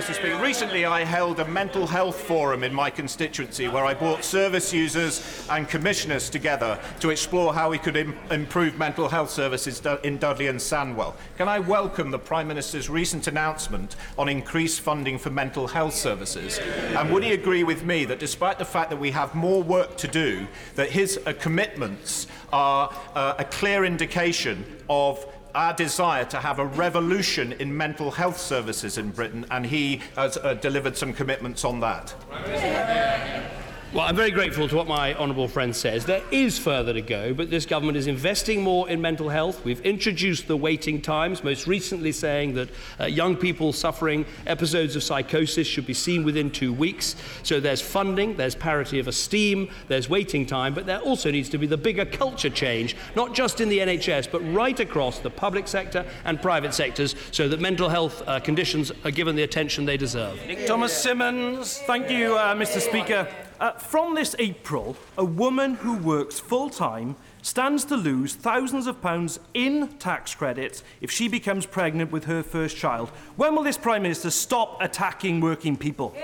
Recently, 0.01 0.87
I 0.87 1.05
held 1.05 1.41
a 1.41 1.45
mental 1.47 1.87
health 1.87 2.19
forum 2.23 2.65
in 2.65 2.73
my 2.73 2.89
constituency 2.89 3.69
where 3.69 3.85
I 3.85 3.93
brought 3.93 4.25
service 4.25 4.73
users 4.73 5.47
and 5.51 5.69
commissioners 5.69 6.31
together 6.31 6.79
to 7.01 7.11
explore 7.11 7.53
how 7.53 7.69
we 7.69 7.77
could 7.77 7.97
Im- 7.97 8.17
improve 8.31 8.79
mental 8.79 9.11
health 9.11 9.29
services 9.29 9.83
in 10.03 10.17
Dudley 10.17 10.47
and 10.47 10.59
Sandwell. 10.59 11.13
Can 11.37 11.49
I 11.49 11.59
welcome 11.59 12.11
the 12.11 12.19
Prime 12.19 12.49
Minister's 12.49 12.89
recent 12.89 13.27
announcement 13.27 13.97
on 14.17 14.31
increased 14.31 14.81
funding 14.81 15.19
for 15.19 15.29
mental 15.29 15.67
health 15.67 15.95
services? 15.95 16.59
And 16.59 17.13
would 17.13 17.23
he 17.23 17.33
agree 17.33 17.63
with 17.63 17.85
me 17.85 18.07
that 18.07 18.19
despite 18.19 18.59
the 18.59 18.65
fact 18.65 18.89
that 18.89 18.99
we 18.99 19.11
have 19.11 19.35
more 19.35 19.63
work 19.63 19.99
to 19.99 20.09
do, 20.09 20.47
that 20.77 20.89
his 20.89 21.21
uh, 21.27 21.35
commitments 21.39 22.27
are 22.55 22.91
uh, 23.15 23.35
a 23.39 23.45
clear 23.45 23.85
indication 23.85 24.65
of 24.89 25.27
our 25.55 25.73
desire 25.75 26.25
to 26.27 26.39
have 26.39 26.59
a 26.59 26.67
revolution 26.67 27.53
in 27.55 27.77
mental 27.77 28.11
health 28.11 28.39
services 28.39 28.99
in 28.99 29.11
Britain, 29.11 29.47
and 29.51 29.67
he 29.67 30.01
has 30.17 30.37
uh, 30.37 30.55
delivered 30.55 30.97
some 30.97 31.13
commitments 31.13 31.65
on 31.65 31.81
that. 31.81 32.15
Well, 33.93 34.05
I'm 34.05 34.15
very 34.15 34.31
grateful 34.31 34.69
to 34.69 34.77
what 34.77 34.87
my 34.87 35.15
honourable 35.15 35.49
friend 35.49 35.75
says. 35.75 36.05
There 36.05 36.23
is 36.31 36.57
further 36.57 36.93
to 36.93 37.03
go, 37.03 37.35
but 37.35 37.51
this 37.51 37.67
government 37.67 37.99
is 37.99 38.07
investing 38.07 38.63
more 38.63 38.89
in 38.89 39.01
mental 39.01 39.29
health. 39.29 39.65
We've 39.65 39.81
introduced 39.81 40.47
the 40.47 40.57
waiting 40.57 41.03
times, 41.03 41.43
most 41.43 41.67
recently 41.67 42.13
saying 42.13 42.55
that 42.55 42.69
uh, 43.01 43.07
young 43.07 43.35
people 43.35 43.73
suffering 43.73 44.27
episodes 44.47 44.95
of 44.95 45.03
psychosis 45.03 45.67
should 45.67 45.87
be 45.87 45.95
seen 45.95 46.23
within 46.23 46.53
two 46.53 46.73
weeks. 46.73 47.17
So 47.43 47.59
there's 47.59 47.81
funding, 47.81 48.37
there's 48.37 48.55
parity 48.55 49.01
of 49.01 49.09
esteem, 49.09 49.69
there's 49.89 50.09
waiting 50.09 50.47
time, 50.47 50.73
but 50.73 50.87
there 50.87 51.01
also 51.01 51.33
needs 51.33 51.49
to 51.49 51.59
be 51.59 51.67
the 51.67 51.77
bigger 51.77 52.05
culture 52.05 52.49
change, 52.49 52.95
not 53.17 53.35
just 53.35 53.61
in 53.61 53.69
the 53.69 53.81
NHS, 53.81 54.31
but 54.31 54.39
right 54.55 54.79
across 54.79 55.19
the 55.19 55.31
public 55.31 55.67
sector 55.67 56.07
and 56.25 56.41
private 56.41 56.75
sectors, 56.75 57.17
so 57.33 57.49
that 57.49 57.59
mental 57.59 57.89
health 57.89 58.23
uh, 58.29 58.39
conditions 58.39 58.93
are 59.05 59.11
given 59.11 59.35
the 59.35 59.43
attention 59.43 59.85
they 59.85 59.97
deserve. 59.97 60.37
Nick 60.47 60.65
Thomas 60.65 60.97
Symonds. 60.97 61.79
Thank 61.89 62.09
you, 62.09 62.37
uh, 62.37 62.55
Mr. 62.55 62.81
Speaker. 62.81 63.27
Uh, 63.61 63.73
from 63.73 64.15
this 64.15 64.35
April, 64.39 64.97
a 65.19 65.25
woman 65.25 65.75
who 65.75 65.95
works 65.99 66.41
full 66.41 66.71
time 66.71 67.15
stands 67.43 67.85
to 67.85 67.95
lose 67.95 68.35
thousands 68.35 68.87
of 68.87 69.03
pounds 69.03 69.39
in 69.53 69.87
tax 69.99 70.35
credits 70.35 70.83
if 71.03 71.11
she 71.11 71.29
becomes 71.29 71.67
pregnant 71.67 72.11
with 72.11 72.25
her 72.25 72.43
first 72.43 72.79
child. 72.79 73.11
When 73.37 73.55
will 73.55 73.63
this 73.63 73.77
Prime 73.77 74.01
Minister 74.01 74.31
stop 74.31 74.81
attacking 74.81 75.43
working 75.43 75.77
people? 75.77 76.15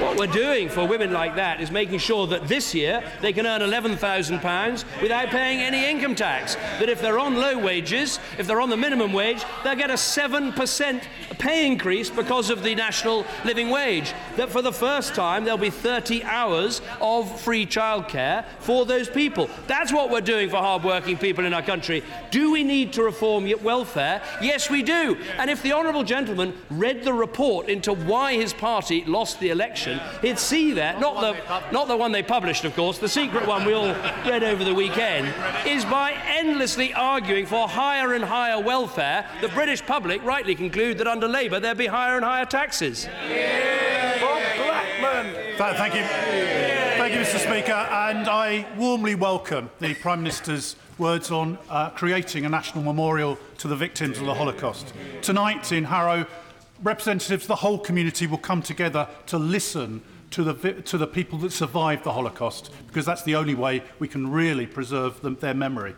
What 0.00 0.16
we're 0.16 0.28
doing 0.28 0.70
for 0.70 0.86
women 0.86 1.12
like 1.12 1.36
that 1.36 1.60
is 1.60 1.70
making 1.70 1.98
sure 1.98 2.26
that 2.28 2.48
this 2.48 2.74
year 2.74 3.04
they 3.20 3.34
can 3.34 3.46
earn 3.46 3.60
£11,000 3.60 5.02
without 5.02 5.28
paying 5.28 5.60
any 5.60 5.90
income 5.90 6.14
tax. 6.14 6.54
That 6.54 6.88
if 6.88 7.02
they're 7.02 7.18
on 7.18 7.36
low 7.36 7.58
wages, 7.58 8.18
if 8.38 8.46
they're 8.46 8.62
on 8.62 8.70
the 8.70 8.78
minimum 8.78 9.12
wage, 9.12 9.44
they'll 9.62 9.76
get 9.76 9.90
a 9.90 9.94
7% 9.94 11.02
pay 11.40 11.66
increase 11.66 12.10
because 12.10 12.50
of 12.50 12.62
the 12.62 12.74
national 12.74 13.24
living 13.44 13.70
wage. 13.70 14.12
That 14.36 14.50
for 14.50 14.62
the 14.62 14.72
first 14.72 15.14
time 15.14 15.44
there'll 15.44 15.58
be 15.58 15.70
30 15.70 16.22
hours 16.22 16.80
of 17.00 17.40
free 17.40 17.66
childcare 17.66 18.44
for 18.60 18.84
those 18.86 19.08
people. 19.08 19.48
That's 19.66 19.92
what 19.92 20.10
we're 20.10 20.20
doing 20.20 20.50
for 20.50 20.58
hard-working 20.58 21.18
people 21.18 21.44
in 21.44 21.54
our 21.54 21.62
country. 21.62 22.04
Do 22.30 22.52
we 22.52 22.62
need 22.62 22.92
to 22.92 23.02
reform 23.02 23.50
welfare? 23.62 24.22
Yes, 24.42 24.70
we 24.70 24.82
do. 24.82 25.16
And 25.38 25.50
if 25.50 25.62
the 25.62 25.72
honourable 25.72 26.04
gentleman 26.04 26.54
read 26.68 27.02
the 27.02 27.12
report 27.12 27.68
into 27.68 27.92
why 27.92 28.34
his 28.34 28.52
party 28.52 29.04
lost 29.06 29.40
the 29.40 29.48
election, 29.48 30.00
he'd 30.20 30.38
see 30.38 30.72
that, 30.74 31.00
not 31.00 31.20
the, 31.20 31.62
not 31.72 31.88
the 31.88 31.96
one 31.96 32.12
they 32.12 32.22
published, 32.22 32.64
of 32.64 32.76
course, 32.76 32.98
the 32.98 33.08
secret 33.08 33.46
one 33.46 33.64
we 33.64 33.72
all 33.72 33.94
read 34.26 34.44
over 34.44 34.62
the 34.62 34.74
weekend, 34.74 35.26
is 35.66 35.84
by 35.86 36.12
endlessly 36.26 36.92
arguing 36.92 37.46
for 37.46 37.66
higher 37.66 38.12
and 38.12 38.24
higher 38.24 38.60
welfare, 38.60 39.26
the 39.40 39.48
British 39.48 39.84
public 39.84 40.22
rightly 40.22 40.54
conclude 40.54 40.98
that 40.98 41.06
under 41.06 41.29
Labour 41.30 41.60
there'd 41.60 41.78
be 41.78 41.86
higher 41.86 42.16
and 42.16 42.24
higher 42.24 42.44
taxes. 42.44 43.06
Bob 43.06 44.42
Blackman. 44.56 45.56
Thank 45.56 45.94
you. 45.94 46.02
Thank 46.02 47.14
you, 47.14 47.20
Mr. 47.20 47.38
Speaker. 47.38 47.72
And 47.72 48.28
I 48.28 48.66
warmly 48.76 49.14
welcome 49.14 49.70
the 49.78 49.94
Prime 49.94 50.22
Minister's 50.22 50.76
words 50.98 51.30
on 51.30 51.58
uh, 51.68 51.90
creating 51.90 52.44
a 52.44 52.48
national 52.48 52.84
memorial 52.84 53.38
to 53.58 53.68
the 53.68 53.76
victims 53.76 54.18
of 54.18 54.26
the 54.26 54.34
Holocaust. 54.34 54.92
Tonight 55.22 55.72
in 55.72 55.84
Harrow, 55.84 56.26
representatives 56.82 57.44
of 57.44 57.48
the 57.48 57.56
whole 57.56 57.78
community 57.78 58.26
will 58.26 58.38
come 58.38 58.62
together 58.62 59.08
to 59.26 59.38
listen 59.38 60.02
to 60.30 60.44
the, 60.44 60.72
to 60.82 60.98
the 60.98 61.06
people 61.06 61.38
that 61.38 61.52
survived 61.52 62.04
the 62.04 62.12
Holocaust, 62.12 62.70
because 62.86 63.06
that's 63.06 63.22
the 63.22 63.34
only 63.34 63.54
way 63.54 63.82
we 63.98 64.08
can 64.08 64.30
really 64.30 64.66
preserve 64.66 65.20
them, 65.22 65.36
their 65.40 65.54
memory. 65.54 65.96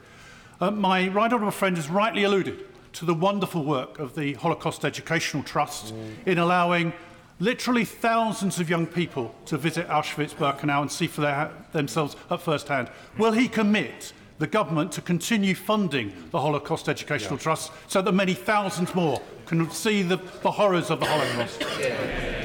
Uh, 0.60 0.70
my 0.70 1.08
right 1.08 1.32
honourable 1.32 1.50
friend 1.50 1.76
has 1.76 1.88
rightly 1.88 2.22
alluded 2.22 2.64
to 2.92 3.04
the 3.04 3.14
wonderful 3.14 3.64
work 3.64 3.98
of 3.98 4.14
the 4.14 4.34
Holocaust 4.34 4.84
Educational 4.84 5.42
Trust 5.42 5.94
mm. 5.94 6.26
in 6.26 6.38
allowing 6.38 6.92
literally 7.40 7.84
thousands 7.84 8.60
of 8.60 8.70
young 8.70 8.86
people 8.86 9.34
to 9.46 9.56
visit 9.56 9.88
Auschwitz-Birkenau 9.88 10.82
and 10.82 10.90
see 10.90 11.06
for 11.06 11.22
their, 11.22 11.50
themselves 11.72 12.16
at 12.30 12.40
first 12.40 12.68
hand. 12.68 12.88
Will 13.18 13.32
he 13.32 13.48
commit 13.48 14.12
the 14.38 14.46
government 14.48 14.90
to 14.90 15.00
continue 15.00 15.54
funding 15.54 16.12
the 16.32 16.40
Holocaust 16.40 16.88
Educational 16.88 17.34
yeah. 17.34 17.42
Trust 17.42 17.72
so 17.86 18.02
that 18.02 18.12
many 18.12 18.34
thousands 18.34 18.92
more 18.92 19.22
can 19.52 19.70
see 19.70 20.02
the, 20.02 20.16
the 20.42 20.50
horrors 20.50 20.90
of 20.90 21.00
the 21.00 21.06
Holocaust? 21.06 21.62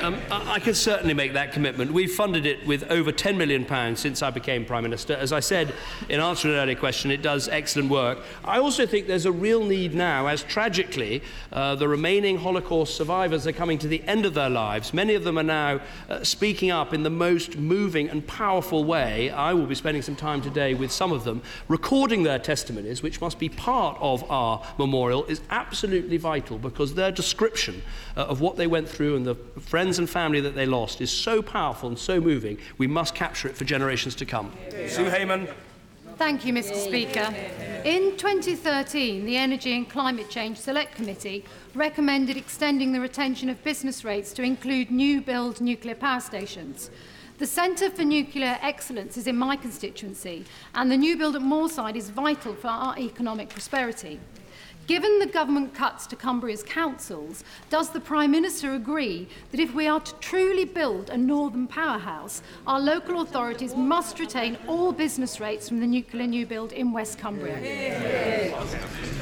Um, 0.02 0.22
I 0.30 0.60
can 0.60 0.76
certainly 0.76 1.14
make 1.14 1.34
that 1.34 1.52
commitment. 1.52 1.92
We've 1.92 2.12
funded 2.12 2.46
it 2.46 2.66
with 2.68 2.84
over 2.92 3.12
£10 3.12 3.36
million 3.36 3.96
since 3.96 4.22
I 4.22 4.30
became 4.30 4.64
Prime 4.64 4.84
Minister. 4.84 5.14
As 5.14 5.34
I 5.34 5.40
said 5.40 5.74
in 6.08 6.20
answering 6.20 6.54
an 6.54 6.60
earlier 6.60 6.76
question, 6.76 7.10
it 7.10 7.22
does 7.22 7.50
excellent 7.50 7.90
work. 7.90 8.20
I 8.46 8.60
also 8.60 8.86
think 8.86 9.08
there's 9.08 9.26
a 9.26 9.32
real 9.32 9.66
need 9.66 9.96
now, 9.96 10.28
as 10.28 10.44
tragically 10.44 11.24
uh, 11.52 11.76
the 11.76 11.88
remaining 11.88 12.38
Holocaust 12.38 12.96
survivors 12.96 13.48
are 13.48 13.52
coming 13.52 13.78
to 13.80 13.88
the 13.88 14.04
end 14.04 14.26
of 14.26 14.34
their 14.34 14.50
lives. 14.50 14.94
Many 14.94 15.16
of 15.16 15.24
them 15.24 15.38
are 15.38 15.44
now 15.44 15.82
uh, 16.10 16.24
speaking 16.24 16.72
up 16.72 16.94
in 16.94 17.04
the 17.04 17.10
most 17.10 17.58
moving 17.58 18.10
and 18.10 18.26
powerful 18.28 18.84
way. 18.84 19.32
I 19.32 19.54
will 19.54 19.66
be 19.66 19.76
spending 19.76 20.04
some 20.04 20.16
time 20.16 20.42
today 20.42 20.74
with 20.74 20.92
some 20.92 21.12
of 21.12 21.24
them, 21.24 21.42
recording 21.68 22.24
their 22.24 22.40
testimonies, 22.40 23.02
which 23.02 23.20
must 23.20 23.40
be 23.40 23.50
part 23.50 23.98
of 24.00 24.30
our 24.30 24.64
memorial, 24.78 25.26
is 25.26 25.42
absolutely 25.50 26.18
vital 26.18 26.58
because 26.58 26.94
their 26.98 27.12
description 27.12 27.82
uh, 28.18 28.26
of 28.26 28.42
what 28.42 28.58
they 28.58 28.68
went 28.68 28.90
through 28.90 29.16
and 29.16 29.26
the 29.26 29.36
friends 29.62 30.00
and 30.00 30.10
family 30.10 30.42
that 30.42 30.56
they 30.56 30.66
lost 30.66 31.00
is 31.00 31.10
so 31.10 31.42
powerful 31.42 31.88
and 31.88 31.98
so 31.98 32.20
moving, 32.20 32.58
we 32.78 32.88
must 32.88 33.16
capture 33.16 33.48
it 33.48 33.56
for 33.56 33.64
generations 33.64 34.16
to 34.16 34.26
come. 34.26 34.52
Sue 34.88 35.06
Hayman. 35.06 35.48
Thank 36.18 36.46
you, 36.46 36.54
Mr. 36.54 36.76
Speaker. 36.76 37.32
In 37.86 38.18
2013, 38.18 39.24
the 39.24 39.38
Energy 39.38 39.76
and 39.76 39.88
Climate 39.88 40.30
Change 40.32 40.58
Select 40.58 40.96
Committee 40.96 41.46
recommended 41.76 42.36
extending 42.36 42.92
the 42.92 43.00
retention 43.00 43.50
of 43.50 43.64
business 43.64 44.04
rates 44.04 44.34
to 44.34 44.42
include 44.42 44.90
new 44.90 45.22
build 45.22 45.62
nuclear 45.62 45.94
power 45.94 46.20
stations. 46.20 46.90
The 47.38 47.46
Centre 47.46 47.92
for 47.92 48.04
Nuclear 48.04 48.58
Excellence 48.64 49.16
is 49.16 49.28
in 49.28 49.38
my 49.38 49.56
constituency, 49.56 50.44
and 50.74 50.90
the 50.90 50.98
new 50.98 51.16
build 51.16 51.36
at 51.36 51.44
Moorside 51.44 51.96
is 51.96 52.10
vital 52.10 52.56
for 52.56 52.70
our 52.70 52.98
economic 52.98 53.50
prosperity. 53.50 54.20
Given 54.88 55.20
the 55.20 55.26
government 55.26 55.74
cuts 55.74 56.08
to 56.08 56.16
Cumbria's 56.16 56.64
councils, 56.64 57.44
does 57.70 57.90
the 57.90 58.00
Prime 58.00 58.32
Minister 58.32 58.74
agree 58.74 59.28
that 59.52 59.60
if 59.60 59.76
we 59.76 59.86
are 59.86 60.00
to 60.00 60.16
truly 60.22 60.64
build 60.64 61.10
a 61.10 61.18
northern 61.18 61.68
powerhouse, 61.68 62.42
our 62.66 62.80
local 62.80 63.20
authorities 63.20 63.76
must 63.76 64.18
retain 64.18 64.58
all 64.66 64.94
business 64.94 65.42
rates 65.42 65.68
from 65.68 65.82
the 65.82 65.88
nuclear 65.88 66.26
new 66.26 66.46
build 66.46 66.72
in 66.72 66.94
West 66.94 67.20
Cumbria? 67.20 67.60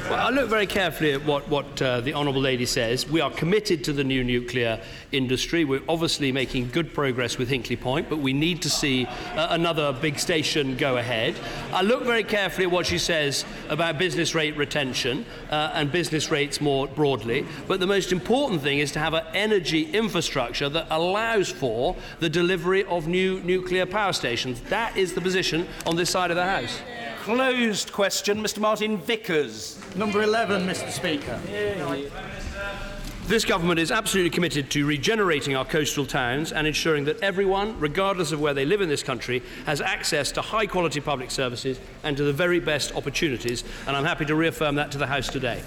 Well, 0.08 0.24
I 0.24 0.30
look 0.30 0.48
very 0.48 0.68
carefully 0.68 1.14
at 1.14 1.24
what, 1.24 1.48
what 1.48 1.82
uh, 1.82 2.00
the 2.00 2.14
Honourable 2.14 2.40
Lady 2.40 2.64
says. 2.64 3.08
We 3.08 3.20
are 3.20 3.30
committed 3.32 3.82
to 3.84 3.92
the 3.92 4.04
new 4.04 4.22
nuclear 4.22 4.80
industry. 5.10 5.64
We're 5.64 5.82
obviously 5.88 6.30
making 6.30 6.68
good 6.68 6.94
progress 6.94 7.38
with 7.38 7.50
Hinkley 7.50 7.80
Point, 7.80 8.08
but 8.08 8.18
we 8.18 8.32
need 8.32 8.62
to 8.62 8.70
see 8.70 9.06
uh, 9.06 9.48
another 9.50 9.92
big 9.92 10.20
station 10.20 10.76
go 10.76 10.96
ahead. 10.98 11.34
I 11.72 11.82
look 11.82 12.04
very 12.04 12.22
carefully 12.22 12.66
at 12.66 12.70
what 12.70 12.86
she 12.86 12.98
says 12.98 13.44
about 13.68 13.98
business 13.98 14.32
rate 14.32 14.56
retention. 14.56 15.26
Uh, 15.50 15.55
uh, 15.56 15.70
and 15.72 15.90
business 15.90 16.30
rates 16.30 16.60
more 16.60 16.86
broadly. 16.86 17.46
But 17.66 17.80
the 17.80 17.86
most 17.86 18.12
important 18.12 18.60
thing 18.60 18.78
is 18.78 18.92
to 18.92 18.98
have 18.98 19.14
an 19.14 19.24
energy 19.32 19.90
infrastructure 19.90 20.68
that 20.68 20.86
allows 20.90 21.50
for 21.50 21.96
the 22.20 22.28
delivery 22.28 22.84
of 22.84 23.08
new 23.08 23.40
nuclear 23.40 23.86
power 23.86 24.12
stations. 24.12 24.60
That 24.68 24.96
is 24.96 25.14
the 25.14 25.20
position 25.22 25.66
on 25.86 25.96
this 25.96 26.10
side 26.10 26.30
of 26.30 26.36
the 26.36 26.44
House. 26.44 26.78
Closed 27.22 27.92
question, 27.92 28.42
Mr. 28.42 28.58
Martin 28.58 28.98
Vickers. 28.98 29.80
Number 29.96 30.22
11, 30.22 30.66
Mr. 30.66 30.90
Speaker. 30.90 31.40
Yeah. 31.50 32.95
This 33.26 33.44
government 33.44 33.80
is 33.80 33.90
absolutely 33.90 34.30
committed 34.30 34.70
to 34.70 34.86
regenerating 34.86 35.56
our 35.56 35.64
coastal 35.64 36.06
towns 36.06 36.52
and 36.52 36.64
ensuring 36.64 37.06
that 37.06 37.20
everyone, 37.24 37.76
regardless 37.80 38.30
of 38.30 38.40
where 38.40 38.54
they 38.54 38.64
live 38.64 38.80
in 38.80 38.88
this 38.88 39.02
country, 39.02 39.42
has 39.64 39.80
access 39.80 40.30
to 40.30 40.42
high 40.42 40.66
quality 40.66 41.00
public 41.00 41.32
services 41.32 41.80
and 42.04 42.16
to 42.16 42.22
the 42.22 42.32
very 42.32 42.60
best 42.60 42.94
opportunities. 42.94 43.64
And 43.88 43.96
I'm 43.96 44.04
happy 44.04 44.26
to 44.26 44.36
reaffirm 44.36 44.76
that 44.76 44.92
to 44.92 44.98
the 44.98 45.08
House 45.08 45.26
today. 45.26 45.60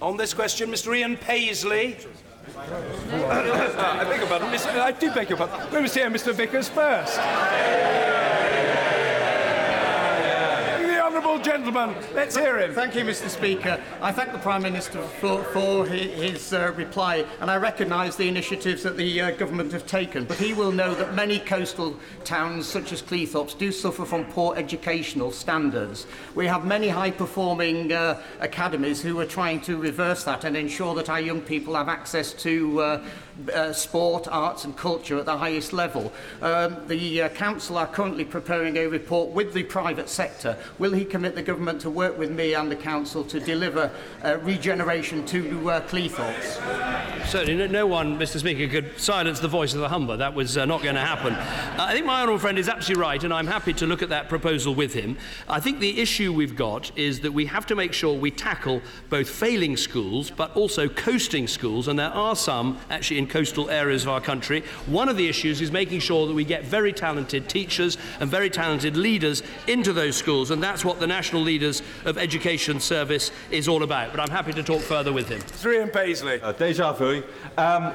On 0.00 0.16
this 0.16 0.32
question, 0.32 0.70
Mr. 0.70 0.96
Ian 0.96 1.16
Paisley. 1.16 1.96
I 2.56 4.04
beg 4.08 4.20
your 4.20 4.28
pardon, 4.28 4.48
I 4.48 4.92
do 4.92 5.10
beg 5.10 5.28
your 5.28 5.38
pardon. 5.38 5.58
Let 5.72 5.82
me 5.82 5.88
hear 5.88 6.08
Mr. 6.08 6.32
Vickers 6.32 6.68
first. 6.68 7.18
honourable 11.22 11.44
gentleman. 11.44 11.94
Let's 12.14 12.36
hear 12.36 12.58
him. 12.58 12.74
Thank 12.74 12.94
you, 12.94 13.02
Mr. 13.04 13.28
Speaker. 13.28 13.80
I 14.00 14.10
thank 14.12 14.32
the 14.32 14.38
Prime 14.38 14.62
Minister 14.62 15.00
for, 15.20 15.42
for 15.44 15.86
his 15.86 16.52
uh, 16.52 16.72
reply, 16.76 17.24
and 17.40 17.50
I 17.50 17.56
recognise 17.56 18.16
the 18.16 18.26
initiatives 18.28 18.82
that 18.82 18.96
the 18.96 19.20
uh, 19.20 19.30
government 19.32 19.72
have 19.72 19.86
taken. 19.86 20.24
But 20.24 20.38
he 20.38 20.52
will 20.52 20.72
know 20.72 20.94
that 20.94 21.14
many 21.14 21.38
coastal 21.38 21.96
towns, 22.24 22.66
such 22.66 22.92
as 22.92 23.02
Cleethorpes, 23.02 23.56
do 23.56 23.70
suffer 23.70 24.04
from 24.04 24.24
poor 24.26 24.56
educational 24.56 25.30
standards. 25.30 26.06
We 26.34 26.46
have 26.46 26.64
many 26.64 26.88
high-performing 26.88 27.92
uh, 27.92 28.20
academies 28.40 29.00
who 29.00 29.20
are 29.20 29.26
trying 29.26 29.60
to 29.62 29.76
reverse 29.76 30.24
that 30.24 30.44
and 30.44 30.56
ensure 30.56 30.94
that 30.96 31.08
our 31.08 31.20
young 31.20 31.40
people 31.40 31.74
have 31.74 31.88
access 31.88 32.32
to 32.34 32.80
uh, 32.80 33.04
uh, 33.52 33.72
sport, 33.72 34.28
arts 34.28 34.64
and 34.64 34.76
culture 34.76 35.18
at 35.18 35.26
the 35.26 35.36
highest 35.36 35.72
level. 35.72 36.12
Um, 36.40 36.76
the 36.86 37.22
uh, 37.22 37.28
Council 37.30 37.78
are 37.78 37.86
currently 37.86 38.24
preparing 38.24 38.76
a 38.76 38.86
report 38.86 39.30
with 39.30 39.52
the 39.54 39.62
private 39.62 40.08
sector. 40.08 40.56
Will 40.78 40.92
he 40.92 41.04
commit 41.04 41.34
the 41.34 41.42
government 41.42 41.80
to 41.82 41.90
work 41.90 42.18
with 42.18 42.30
me 42.30 42.54
and 42.54 42.70
the 42.70 42.76
Council 42.76 43.24
to 43.24 43.40
deliver 43.40 43.90
uh, 44.24 44.38
regeneration 44.42 45.24
to 45.26 45.70
uh, 45.70 45.80
Cleethorpes? 45.82 47.26
Certainly, 47.26 47.68
no, 47.68 47.86
one, 47.86 48.18
Mr. 48.18 48.38
Speaker, 48.38 48.68
could 48.68 48.98
silence 48.98 49.40
the 49.40 49.48
voice 49.48 49.74
of 49.74 49.80
the 49.80 49.88
Humber. 49.88 50.16
That 50.16 50.34
was 50.34 50.56
uh, 50.56 50.64
not 50.64 50.82
going 50.82 50.94
to 50.96 51.00
happen. 51.00 51.32
Uh, 51.32 51.76
I 51.88 51.92
think 51.94 52.06
my 52.06 52.20
honourable 52.20 52.38
friend 52.38 52.58
is 52.58 52.68
absolutely 52.68 53.00
right, 53.00 53.22
and 53.24 53.32
I'm 53.32 53.46
happy 53.46 53.72
to 53.74 53.86
look 53.86 54.02
at 54.02 54.08
that 54.10 54.28
proposal 54.28 54.74
with 54.74 54.92
him. 54.92 55.16
I 55.48 55.60
think 55.60 55.80
the 55.80 56.00
issue 56.00 56.32
we've 56.32 56.56
got 56.56 56.90
is 56.96 57.20
that 57.20 57.32
we 57.32 57.46
have 57.46 57.66
to 57.66 57.74
make 57.74 57.92
sure 57.92 58.14
we 58.14 58.30
tackle 58.30 58.82
both 59.08 59.28
failing 59.28 59.76
schools 59.76 60.30
but 60.30 60.54
also 60.56 60.88
coasting 60.88 61.46
schools, 61.46 61.88
and 61.88 61.98
there 61.98 62.10
are 62.10 62.36
some 62.36 62.78
actually 62.90 63.18
in 63.22 63.28
coastal 63.28 63.70
areas 63.70 64.02
of 64.02 64.08
our 64.08 64.20
country. 64.20 64.62
One 64.86 65.08
of 65.08 65.16
the 65.16 65.28
issues 65.28 65.60
is 65.60 65.72
making 65.72 66.00
sure 66.00 66.26
that 66.26 66.34
we 66.34 66.44
get 66.44 66.64
very 66.64 66.92
talented 66.92 67.48
teachers 67.48 67.96
and 68.20 68.28
very 68.28 68.50
talented 68.50 68.96
leaders 68.96 69.42
into 69.66 69.92
those 69.92 70.16
schools, 70.16 70.50
and 70.50 70.62
that's 70.62 70.84
what 70.84 71.00
the 71.00 71.06
National 71.06 71.42
Leaders 71.42 71.82
of 72.04 72.18
Education 72.18 72.80
Service 72.80 73.30
is 73.50 73.68
all 73.68 73.82
about. 73.82 74.10
But 74.10 74.20
I'm 74.20 74.30
happy 74.30 74.52
to 74.52 74.62
talk 74.62 74.82
further 74.82 75.12
with 75.12 75.28
him. 75.28 75.40
Three 75.40 75.80
and 75.80 75.92
Paisley. 75.92 76.40
Uh, 76.40 76.52
deja 76.52 76.92
vu. 76.92 77.22
Um, 77.56 77.92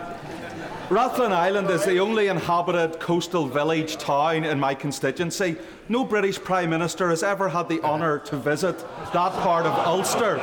Rathlin 0.89 1.33
Island 1.33 1.69
is 1.69 1.83
the 1.83 1.99
only 1.99 2.27
inhabited 2.27 2.97
coastal 2.99 3.45
village 3.45 3.97
town 3.97 4.45
in 4.45 4.57
my 4.57 4.73
constituency. 4.73 5.57
No 5.89 6.05
British 6.05 6.39
Prime 6.39 6.69
Minister 6.69 7.09
has 7.09 7.23
ever 7.23 7.49
had 7.49 7.67
the 7.67 7.81
honour 7.81 8.19
to 8.19 8.37
visit 8.37 8.79
that 9.11 9.33
part 9.43 9.65
of 9.65 9.73
Ulster. 9.73 10.37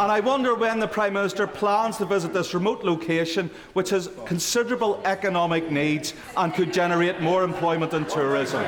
And 0.00 0.10
I 0.10 0.20
wonder 0.20 0.54
when 0.54 0.78
the 0.78 0.88
Prime 0.88 1.12
Minister 1.12 1.46
plans 1.46 1.98
to 1.98 2.06
visit 2.06 2.32
this 2.32 2.54
remote 2.54 2.84
location, 2.84 3.50
which 3.74 3.90
has 3.90 4.08
considerable 4.24 4.98
economic 5.04 5.70
needs 5.70 6.14
and 6.38 6.54
could 6.54 6.72
generate 6.72 7.20
more 7.20 7.44
employment 7.44 7.92
and 7.92 8.08
tourism. 8.08 8.64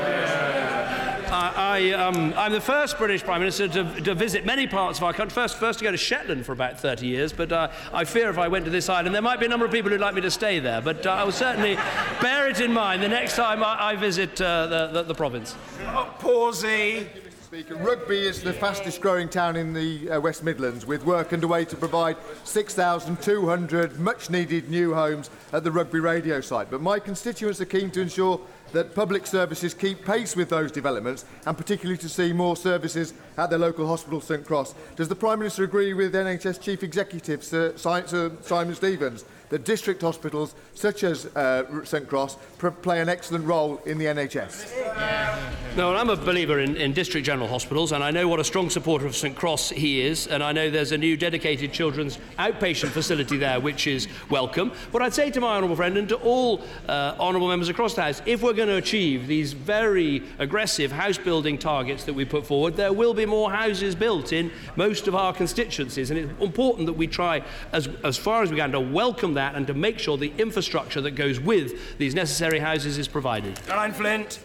I, 1.33 1.93
um, 1.93 2.35
I'm 2.37 2.53
the 2.53 2.61
first 2.61 2.99
British 2.99 3.23
Prime 3.23 3.41
Minister 3.41 3.67
to, 3.67 4.01
to, 4.03 4.15
visit 4.15 4.45
many 4.45 4.67
parts 4.67 4.99
of 4.99 5.05
our 5.05 5.15
country. 5.15 5.33
First, 5.33 5.57
first 5.57 5.79
to 5.79 5.87
go 5.87 5.91
to 5.91 5.97
Shetland 5.97 6.45
for 6.45 6.53
about 6.53 6.79
30 6.79 7.07
years, 7.07 7.33
but 7.33 7.51
uh, 7.51 7.71
I 7.95 8.05
fear 8.05 8.29
if 8.29 8.37
I 8.37 8.49
went 8.49 8.67
to 8.67 8.71
this 8.71 8.91
island, 8.91 9.15
there 9.15 9.23
might 9.23 9.41
be 9.41 9.47
a 9.47 9.49
number 9.49 9.65
of 9.65 9.73
people 9.73 9.91
who'd 9.91 10.03
like 10.03 10.15
me 10.15 10.21
to 10.21 10.31
stay 10.31 10.59
there. 10.59 10.83
But 10.83 11.07
uh, 11.07 11.13
I 11.13 11.25
will 11.25 11.33
certainly 11.33 11.77
bear 12.21 12.51
it 12.51 12.61
in 12.61 12.75
mind 12.75 13.03
the 13.03 13.09
next 13.09 13.37
time 13.37 13.65
I, 13.65 13.93
I 13.93 13.97
visit 13.97 14.39
uh, 14.39 14.67
the, 14.67 14.87
the, 14.89 15.03
the, 15.05 15.15
province. 15.15 15.57
Oh, 15.87 16.15
Pawsey. 16.19 17.22
Speaker, 17.53 17.77
Rugby 17.77 18.19
is 18.19 18.43
the 18.43 18.55
fastest 18.55 19.03
growing 19.03 19.29
town 19.29 19.57
in 19.57 19.75
the 19.75 20.11
uh, 20.11 20.19
West 20.19 20.43
Midlands, 20.43 20.87
with 20.87 21.05
work 21.05 21.35
underway 21.35 21.67
to 21.67 21.77
provide 21.77 22.17
6,200 22.45 24.01
much 24.01 24.31
needed 24.31 24.71
new 24.71 24.95
homes 24.95 25.29
at 25.53 25.63
the 25.63 25.71
Rugby 25.71 26.01
radio 26.01 26.41
site. 26.41 26.71
But 26.71 26.81
my 26.81 26.99
constituents 26.99 27.61
are 27.61 27.67
keen 27.67 27.91
to 27.91 28.01
ensure 28.01 28.41
that 28.73 28.95
public 28.95 29.27
services 29.27 29.75
keep 29.75 30.03
pace 30.03 30.35
with 30.35 30.49
those 30.49 30.73
developments 30.73 31.27
and 31.45 31.55
particularly 31.55 31.99
to 31.99 32.09
see 32.09 32.33
more 32.33 32.57
services 32.57 33.13
at 33.37 33.51
their 33.51 33.59
local 33.59 33.87
hospital 33.87 34.23
St 34.23 34.47
Cross. 34.47 34.75
Does 34.97 35.09
the 35.09 35.15
Prime 35.15 35.39
Minister 35.39 35.65
agree 35.65 35.93
with 35.93 36.15
NHS 36.15 36.59
Chief 36.59 36.83
Executive 36.83 37.45
Sir 37.45 37.77
Simon 37.77 38.75
Stevens 38.75 39.27
that 39.53 39.67
district 39.67 40.01
hospitals 40.01 40.55
such 40.75 41.05
as 41.05 41.27
uh, 41.37 41.85
St 41.85 42.09
Cross 42.09 42.37
play 42.81 43.03
an 43.03 43.11
excellent 43.11 43.45
role 43.45 43.83
in 43.85 43.99
the 43.99 44.07
NHS? 44.07 45.77
No, 45.77 45.95
I'm 45.95 46.09
a 46.09 46.17
believer 46.17 46.61
in, 46.61 46.75
in 46.77 46.95
district 46.95 47.27
general 47.27 47.49
hospitals, 47.49 47.93
and 47.93 48.03
I 48.03 48.11
know 48.11 48.29
what 48.29 48.41
a 48.41 48.45
strong 48.45 48.71
supporter 48.71 49.07
of 49.07 49.15
St 49.15 49.37
Cross 49.37 49.71
he 49.71 50.01
is, 50.01 50.27
and 50.27 50.43
I 50.43 50.53
know 50.53 50.71
there's 50.71 50.93
a 50.93 50.99
new 50.99 51.19
dedicated 51.19 51.73
children's 51.73 52.19
outpatient 52.39 52.89
facility 52.89 53.37
there, 53.37 53.61
which 53.61 53.87
is 53.87 54.09
welcome. 54.31 54.73
But 54.91 55.03
I'd 55.03 55.13
say 55.13 55.31
to 55.31 55.41
my 55.41 55.57
honourable 55.57 55.77
friend 55.77 55.99
and 55.99 56.09
to 56.09 56.17
all 56.17 56.63
uh, 56.89 57.15
honourable 57.21 57.49
members 57.49 57.69
across 57.69 57.95
the 57.95 58.03
House, 58.03 58.23
if 58.25 58.43
we're 58.43 58.53
going 58.55 58.69
to 58.69 58.77
achieve 58.77 59.27
these 59.27 59.53
very 59.53 60.23
aggressive 60.39 60.93
house 60.93 61.19
building 61.19 61.59
targets 61.59 62.05
that 62.05 62.15
we 62.15 62.25
put 62.25 62.47
forward, 62.47 62.75
there 62.77 62.93
will 62.93 63.13
be 63.13 63.27
more 63.27 63.51
houses 63.51 63.95
built 63.95 64.33
in 64.33 64.51
most 64.77 65.09
of 65.09 65.15
our 65.15 65.35
constituencies, 65.35 66.11
and 66.11 66.19
it's 66.19 66.41
important 66.41 66.87
that 66.87 66.95
we 66.95 67.07
try, 67.07 67.43
as, 67.73 67.89
as 68.03 68.17
far 68.17 68.43
as 68.43 68.51
we 68.51 68.57
can, 68.57 68.73
to 68.73 68.81
welcome 68.81 69.35
that 69.35 69.42
that 69.43 69.57
and 69.57 69.67
to 69.67 69.75
make 69.75 69.99
sure 69.99 70.17
the 70.17 70.33
infrastructure 70.39 71.01
that 71.01 71.13
goes 71.13 71.41
with 71.41 71.99
these 71.99 72.15
necessary 72.15 72.61
houses 72.61 72.97
is 72.97 73.09
provided. 73.09 73.61
Caroline 73.67 73.93
Flint. 73.93 74.39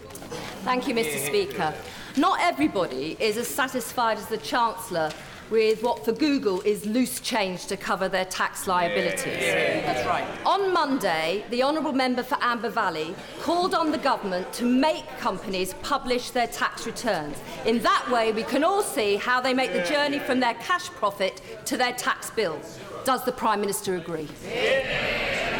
Thank 0.63 0.87
you, 0.87 0.95
Mr. 0.95 1.19
Speaker. 1.25 1.73
Not 2.17 2.39
everybody 2.41 3.15
is 3.19 3.37
as 3.37 3.47
satisfied 3.47 4.17
as 4.17 4.27
the 4.27 4.39
Chancellor 4.39 5.11
with 5.49 5.81
what 5.81 6.03
for 6.03 6.11
Google 6.11 6.59
is 6.61 6.85
loose 6.85 7.19
change 7.19 7.67
to 7.67 7.77
cover 7.77 8.09
their 8.09 8.25
tax 8.25 8.67
liabilities. 8.67 9.25
Yeah, 9.25 9.81
that's 9.85 10.05
right. 10.05 10.25
On 10.45 10.73
Monday, 10.73 11.45
the 11.51 11.63
Honourable 11.63 11.93
Member 11.93 12.23
for 12.23 12.37
Amber 12.41 12.69
Valley 12.69 13.15
called 13.41 13.73
on 13.73 13.91
the 13.91 13.97
government 13.97 14.51
to 14.53 14.65
make 14.65 15.05
companies 15.19 15.73
publish 15.83 16.31
their 16.31 16.47
tax 16.47 16.85
returns. 16.85 17.37
In 17.65 17.79
that 17.83 18.09
way, 18.11 18.33
we 18.33 18.43
can 18.43 18.63
all 18.63 18.81
see 18.81 19.15
how 19.15 19.39
they 19.39 19.53
make 19.53 19.71
the 19.71 19.83
journey 19.83 20.19
from 20.19 20.39
their 20.39 20.55
cash 20.55 20.89
profit 20.89 21.41
to 21.65 21.77
their 21.77 21.93
tax 21.93 22.29
bill. 22.31 22.59
Does 23.07 23.23
the 23.23 23.31
Prime 23.31 23.61
Minister 23.61 23.95
agree? 23.95 24.27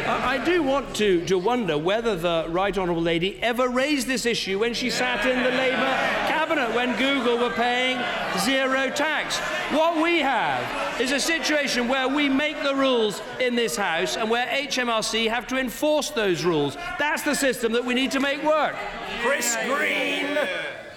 I 0.06 0.38
do 0.44 0.62
want 0.62 0.94
to, 0.98 1.24
to 1.28 1.38
wonder 1.38 1.78
whether 1.78 2.14
the 2.18 2.46
Right 2.50 2.78
Honourable 2.78 3.02
Lady 3.02 3.42
ever 3.42 3.70
raised 3.70 4.06
this 4.06 4.26
issue 4.26 4.60
when 4.60 4.74
she 4.74 4.90
sat 4.90 5.26
in 5.26 5.42
the 5.42 5.52
Labour 5.52 5.96
cabinet 6.28 6.76
when 6.76 6.94
Google 6.98 7.38
were 7.38 7.54
paying 7.54 8.04
zero 8.40 8.90
tax. 8.90 9.38
What 9.74 10.04
we 10.04 10.20
have 10.20 11.00
is 11.00 11.14
a 11.14 11.22
situation 11.22 11.88
where 11.88 12.10
we 12.10 12.28
make 12.28 12.62
the 12.64 12.76
rules 12.76 13.22
in 13.40 13.56
this 13.56 13.78
House 13.78 14.18
and 14.18 14.30
where 14.30 14.48
HMRC 14.48 15.30
have 15.30 15.48
to 15.48 15.58
enforce 15.58 16.10
those 16.10 16.44
rules. 16.44 16.76
That's 17.00 17.22
the 17.22 17.34
system 17.34 17.72
that 17.72 17.86
we 17.86 17.94
need 17.94 18.12
to 18.12 18.20
make 18.20 18.44
work. 18.44 18.76
Chris 19.22 19.56
Green. 19.66 20.38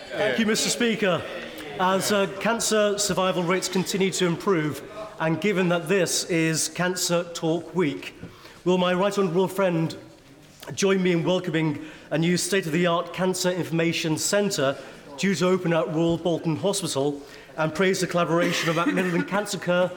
Thank 0.09 0.41
you, 0.41 0.47
Mr. 0.47 0.67
Speaker. 0.67 1.23
As 1.79 2.11
uh, 2.11 2.27
cancer 2.41 2.99
survival 2.99 3.45
rates 3.45 3.69
continue 3.69 4.11
to 4.11 4.27
improve, 4.27 4.83
and 5.21 5.39
given 5.39 5.69
that 5.69 5.87
this 5.87 6.25
is 6.25 6.71
Cancer 6.71 7.25
Talk 7.35 7.75
Week, 7.75 8.15
will 8.65 8.79
my 8.79 8.95
right 8.95 9.17
honourable 9.17 9.49
friend 9.49 9.95
join 10.75 11.03
me 11.03 11.13
in 11.13 11.25
welcoming 11.25 11.85
a 12.11 12.17
new 12.17 12.39
state-of-the-art 12.39 13.13
cancer 13.13 13.51
information 13.51 14.17
centre 14.17 14.79
due 15.19 15.35
to 15.35 15.47
open 15.47 15.75
at 15.75 15.87
Royal 15.95 16.17
Bolton 16.17 16.57
Hospital 16.57 17.21
and 17.59 17.75
praise 17.75 18.01
the 18.01 18.07
collaboration 18.07 18.71
of 18.71 18.77
Macmillan 18.77 19.25
Cancer 19.27 19.59
Care, 19.59 19.91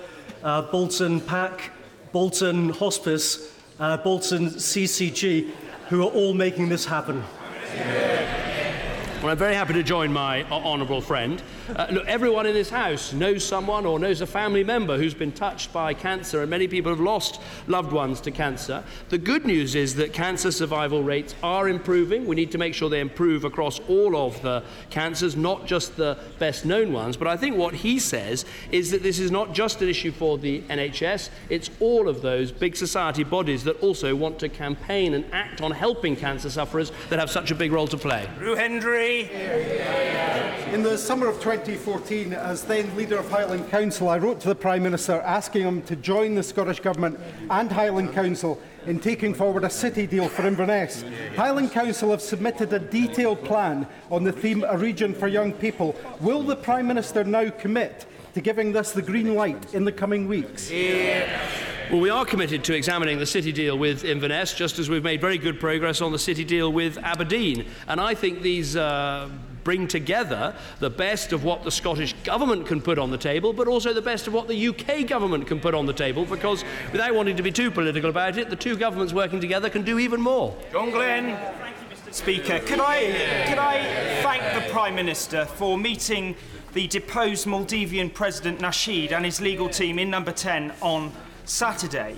uh, 0.44 0.64
Bolton 0.64 1.22
PAC, 1.22 1.72
Bolton 2.12 2.70
Hospice, 2.70 3.56
uh, 3.80 3.96
Bolton 3.96 4.50
CCG, 4.50 5.52
who 5.88 6.02
are 6.02 6.12
all 6.12 6.34
making 6.34 6.68
this 6.68 6.86
happen. 6.86 7.24
Well, 9.22 9.32
I'm 9.32 9.38
very 9.38 9.56
happy 9.56 9.72
to 9.72 9.84
join 9.84 10.12
my 10.12 10.44
honourable 10.52 11.00
friend. 11.00 11.42
Uh, 11.70 11.88
look, 11.92 12.06
everyone 12.08 12.46
in 12.46 12.54
this 12.54 12.70
house 12.70 13.14
knows 13.14 13.44
someone 13.44 13.86
or 13.86 13.98
knows 13.98 14.20
a 14.20 14.28
family 14.28 14.66
member 14.66 14.98
who's 14.98 15.14
been 15.14 15.32
touched 15.32 15.72
by 15.72 15.94
cancer, 15.94 16.42
and 16.42 16.50
many 16.50 16.68
people 16.68 16.92
have 16.92 17.00
lost 17.00 17.40
loved 17.68 17.94
ones 17.94 18.20
to 18.20 18.32
cancer. 18.32 18.84
The 19.10 19.18
good 19.18 19.46
news 19.46 19.74
is 19.74 19.96
that 19.96 20.12
cancer 20.12 20.52
survival 20.52 21.04
rates 21.04 21.36
are 21.42 21.70
improving. 21.70 22.26
We 22.26 22.36
need 22.36 22.52
to 22.52 22.58
make 22.58 22.74
sure 22.74 22.90
they 22.90 23.00
improve 23.00 23.46
across 23.46 23.80
all 23.88 24.18
of 24.18 24.42
the 24.42 24.64
cancers, 24.90 25.38
not 25.38 25.66
just 25.66 25.96
the 25.96 26.18
best 26.38 26.66
known 26.66 26.92
ones. 26.92 27.16
But 27.16 27.28
I 27.28 27.38
think 27.38 27.56
what 27.56 27.74
he 27.74 27.98
says 27.98 28.44
is 28.72 28.92
that 28.92 29.02
this 29.02 29.18
is 29.18 29.32
not 29.32 29.54
just 29.54 29.82
an 29.82 29.88
issue 29.88 30.12
for 30.12 30.38
the 30.38 30.62
NHS, 30.64 31.30
it's 31.50 31.70
all 31.80 32.10
of 32.10 32.22
those 32.22 32.52
big 32.52 32.76
society 32.76 33.24
bodies 33.24 33.64
that 33.64 33.80
also 33.82 34.16
want 34.16 34.38
to 34.40 34.50
campaign 34.50 35.14
and 35.14 35.26
act 35.32 35.62
on 35.62 35.72
helping 35.72 36.18
cancer 36.18 36.50
sufferers 36.50 36.92
that 37.10 37.20
have 37.20 37.30
such 37.30 37.52
a 37.52 37.56
big 37.56 37.72
role 37.72 37.88
to 37.88 37.98
play. 37.98 38.28
Drew 38.38 38.56
Hendry. 38.56 39.30
In 40.74 40.82
the 40.82 40.98
summer 40.98 41.28
of 41.28 41.40
2014, 41.58 42.34
as 42.34 42.64
then 42.64 42.96
leader 42.98 43.20
of 43.20 43.30
Highland 43.30 43.70
Council, 43.70 44.10
I 44.10 44.18
wrote 44.18 44.40
to 44.42 44.48
the 44.48 44.56
Prime 44.56 44.82
Minister 44.82 45.22
asking 45.22 45.62
him 45.62 45.82
to 45.84 45.96
join 45.96 46.34
the 46.34 46.42
Scottish 46.42 46.80
Government 46.80 47.20
and 47.52 47.72
Highland 47.72 48.12
Council 48.12 48.60
in 48.88 49.00
taking 49.00 49.36
forward 49.36 49.64
a 49.64 49.70
city 49.70 50.08
deal 50.08 50.28
for 50.28 50.48
Inverness. 50.48 51.06
Highland 51.36 51.72
Council 51.72 52.10
have 52.10 52.24
submitted 52.24 52.74
a 52.74 52.80
detailed 52.80 53.44
plan 53.44 53.86
on 54.10 54.24
the 54.24 54.32
theme 54.32 54.66
A 54.68 54.76
Region 54.76 55.14
for 55.14 55.28
Young 55.28 55.54
People. 55.54 55.96
Will 56.22 56.42
the 56.42 56.56
Prime 56.56 56.88
Minister 56.88 57.24
now 57.24 57.52
commit 57.52 58.08
to 58.34 58.42
giving 58.42 58.72
this 58.72 58.92
the 58.92 59.04
green 59.04 59.36
light 59.36 59.76
in 59.76 59.86
the 59.86 59.92
coming 59.92 60.28
weeks? 60.28 60.72
Yeah. 60.72 61.40
Well, 61.92 62.02
we 62.02 62.10
are 62.10 62.26
committed 62.26 62.64
to 62.64 62.76
examining 62.76 63.20
the 63.20 63.28
city 63.28 63.52
deal 63.52 63.78
with 63.78 64.04
Inverness, 64.04 64.56
just 64.56 64.80
as 64.80 64.90
we've 64.90 65.04
made 65.04 65.22
very 65.22 65.38
good 65.38 65.60
progress 65.60 66.02
on 66.02 66.12
the 66.12 66.20
city 66.20 66.44
deal 66.44 66.74
with 66.74 66.98
Aberdeen. 66.98 67.68
And 67.88 68.02
I 68.02 68.16
think 68.16 68.42
these 68.42 68.76
uh, 68.76 69.30
bring 69.64 69.88
together 69.88 70.56
the 70.80 70.90
best 70.90 71.34
of 71.34 71.44
what 71.44 71.64
the 71.64 71.72
Scottish 71.72 72.14
Government 72.24 72.66
can 72.66 72.82
put 72.82 73.00
on 73.00 73.12
the 73.12 73.18
table, 73.18 73.54
but 73.54 73.68
also 73.68 73.94
the 73.94 74.02
best 74.02 74.28
of 74.28 74.34
what 74.34 74.48
the 74.48 74.68
UK 74.68 75.08
Government 75.08 75.48
can 75.48 75.60
put 75.60 75.74
on 75.74 75.86
the 75.86 75.94
table, 75.94 76.26
because 76.26 76.64
without 76.92 77.14
wanting 77.14 77.38
to 77.38 77.44
be 77.44 77.52
too 77.52 77.72
political 77.72 78.10
about 78.10 78.38
it, 78.38 78.50
the 78.50 78.56
two 78.56 78.76
governments 78.76 79.14
working 79.14 79.40
together 79.40 79.70
can 79.70 79.84
do 79.84 80.00
even 80.00 80.22
more. 80.22 80.56
John 80.72 80.92
Glenn. 80.92 81.38
Speaker, 82.12 82.60
could 82.60 82.80
I, 82.80 83.06
could 83.48 83.58
I 83.58 83.82
thank 84.22 84.44
the 84.54 84.72
Prime 84.72 84.94
Minister 84.94 85.46
for 85.46 85.80
meeting 85.80 86.36
the 86.74 86.86
deposed 86.88 87.48
Maldivian 87.48 88.14
President 88.14 88.60
Nasheed 88.60 89.12
and 89.12 89.26
his 89.26 89.42
legal 89.42 89.68
team 89.68 89.98
in 89.98 90.12
number 90.12 90.32
10 90.32 90.74
on 90.82 91.12
Saturday. 91.46 92.16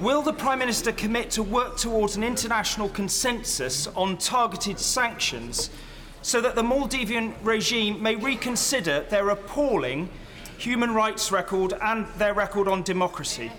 will 0.00 0.22
the 0.22 0.32
Prime 0.32 0.58
Minister 0.58 0.92
commit 0.92 1.30
to 1.32 1.42
work 1.42 1.76
towards 1.76 2.16
an 2.16 2.24
international 2.24 2.88
consensus 2.88 3.86
on 3.88 4.16
targeted 4.16 4.78
sanctions 4.78 5.70
so 6.24 6.40
that 6.40 6.54
the 6.54 6.62
Maldivian 6.62 7.34
regime 7.42 8.02
may 8.02 8.16
reconsider 8.16 9.02
their 9.10 9.28
appalling 9.28 10.08
human 10.58 10.94
rights 10.94 11.32
record 11.32 11.74
and 11.82 12.06
their 12.18 12.34
record 12.34 12.68
on 12.68 12.82
democracy? 12.82 13.50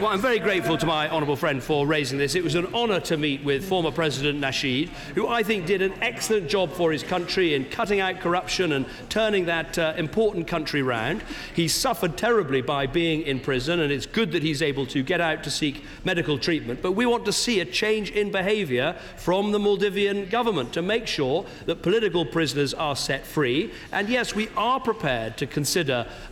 Well, 0.00 0.08
I'm 0.08 0.20
very 0.20 0.38
grateful 0.38 0.76
to 0.76 0.86
my 0.86 1.08
honourable 1.08 1.36
friend 1.36 1.62
for 1.62 1.86
raising 1.86 2.18
this. 2.18 2.34
It 2.34 2.44
was 2.44 2.54
an 2.54 2.66
honour 2.74 3.00
to 3.00 3.16
meet 3.16 3.42
with 3.42 3.66
former 3.66 3.90
President 3.90 4.38
Nasheed, 4.38 4.88
who 5.14 5.26
I 5.26 5.42
think 5.42 5.66
did 5.66 5.80
an 5.80 5.94
excellent 6.02 6.48
job 6.48 6.70
for 6.72 6.92
his 6.92 7.02
country 7.02 7.54
in 7.54 7.64
cutting 7.64 8.00
out 8.00 8.20
corruption 8.20 8.72
and 8.72 8.84
turning 9.08 9.46
that 9.46 9.78
uh, 9.78 9.94
important 9.96 10.46
country 10.46 10.82
round. 10.82 11.22
He 11.54 11.68
suffered 11.68 12.18
terribly 12.18 12.60
by 12.60 12.86
being 12.86 13.22
in 13.22 13.40
prison, 13.40 13.80
and 13.80 13.90
it's 13.90 14.06
good 14.06 14.32
that 14.32 14.42
he's 14.42 14.60
able 14.60 14.86
to 14.86 15.02
get 15.02 15.20
out 15.20 15.42
to 15.44 15.50
seek 15.50 15.84
medical 16.04 16.38
treatment. 16.38 16.82
But 16.82 16.92
we 16.92 17.06
want 17.06 17.24
to 17.24 17.32
see 17.32 17.60
a 17.60 17.64
change 17.64 18.10
in 18.10 18.30
behaviour 18.30 18.96
from 19.16 19.52
the 19.52 19.58
Maldivian 19.58 20.28
government 20.28 20.72
to 20.74 20.82
make 20.82 21.06
sure 21.06 21.46
that 21.66 21.82
political 21.82 22.26
prisoners 22.26 22.74
are 22.74 22.96
set 22.96 23.24
free. 23.24 23.72
And 23.90 24.08
yes, 24.08 24.34
we 24.34 24.48
are 24.56 24.80
prepared 24.80 25.38
to 25.38 25.46
consider 25.46 25.77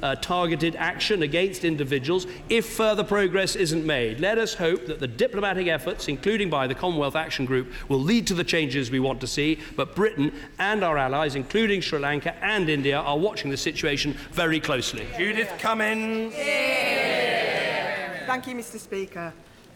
uh, 0.03 0.17
targeted 0.17 0.77
action 0.77 1.23
against 1.23 1.65
individuals 1.65 2.27
if 2.49 2.67
further 2.67 3.05
progress 3.05 3.57
isn't 3.57 3.85
made. 3.85 4.21
Let 4.21 4.39
us 4.39 4.55
hope 4.55 4.87
that 4.87 5.01
the 5.01 5.07
diplomatic 5.07 5.67
efforts, 5.67 6.09
including 6.09 6.51
by 6.51 6.67
the 6.67 6.75
Commonwealth 6.75 7.17
Action 7.17 7.45
Group, 7.45 7.73
will 7.89 8.01
lead 8.01 8.27
to 8.27 8.35
the 8.35 8.45
changes 8.45 8.91
we 8.91 9.01
want 9.01 9.21
to 9.21 9.27
see. 9.27 9.59
But 9.77 9.95
Britain 9.95 10.33
and 10.59 10.83
our 10.83 10.99
allies, 10.99 11.35
including 11.35 11.81
Sri 11.81 11.99
Lanka 11.99 12.35
and 12.45 12.69
India, 12.69 12.99
are 12.99 13.19
watching 13.19 13.51
the 13.51 13.57
situation 13.57 14.15
very 14.33 14.61
closely. 14.61 15.07
Judith 15.17 15.53
Cummins. 15.59 16.35
Thank 18.27 18.47
you, 18.47 18.55
Mr 18.55 18.79
Speaker. 18.79 19.33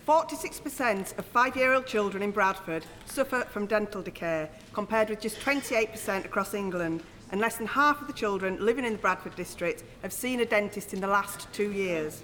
46% 0.07 1.19
of 1.19 1.25
five-year-old 1.25 1.87
children 1.87 2.23
in 2.23 2.33
Bradford 2.33 2.85
suffer 3.05 3.45
from 3.51 3.67
dental 3.67 4.03
decay, 4.03 4.49
compared 4.73 5.09
with 5.09 5.21
just 5.21 5.39
28% 5.39 6.25
across 6.25 6.53
England, 6.53 7.03
and 7.33 7.41
less 7.41 7.57
than 7.57 7.67
half 7.67 8.01
of 8.01 8.07
the 8.07 8.13
children 8.13 8.65
living 8.65 8.85
in 8.85 8.93
the 8.93 8.99
Bradford 8.99 9.37
district 9.37 9.85
have 10.03 10.13
seen 10.13 10.41
a 10.41 10.45
dentist 10.45 10.93
in 10.93 11.01
the 11.01 11.07
last 11.07 11.53
two 11.53 11.73
years. 11.73 12.23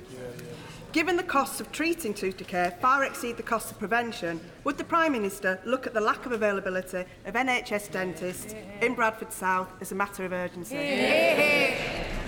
Given 0.92 1.16
the 1.16 1.22
costs 1.22 1.60
of 1.60 1.70
treating 1.72 2.14
tooth 2.14 2.38
decay 2.38 2.74
far 2.80 3.04
exceed 3.04 3.36
the 3.36 3.42
costs 3.42 3.70
of 3.70 3.78
prevention, 3.78 4.40
would 4.64 4.78
the 4.78 4.84
Prime 4.84 5.12
Minister 5.12 5.60
look 5.66 5.86
at 5.86 5.92
the 5.92 6.00
lack 6.00 6.24
of 6.24 6.32
availability 6.32 7.04
of 7.26 7.34
NHS 7.34 7.90
dentists 7.92 8.54
in 8.80 8.94
Bradford 8.94 9.32
South 9.32 9.68
as 9.80 9.92
a 9.92 9.94
matter 9.94 10.24
of 10.24 10.32
urgency? 10.32 10.74
Yeah. 10.74 11.65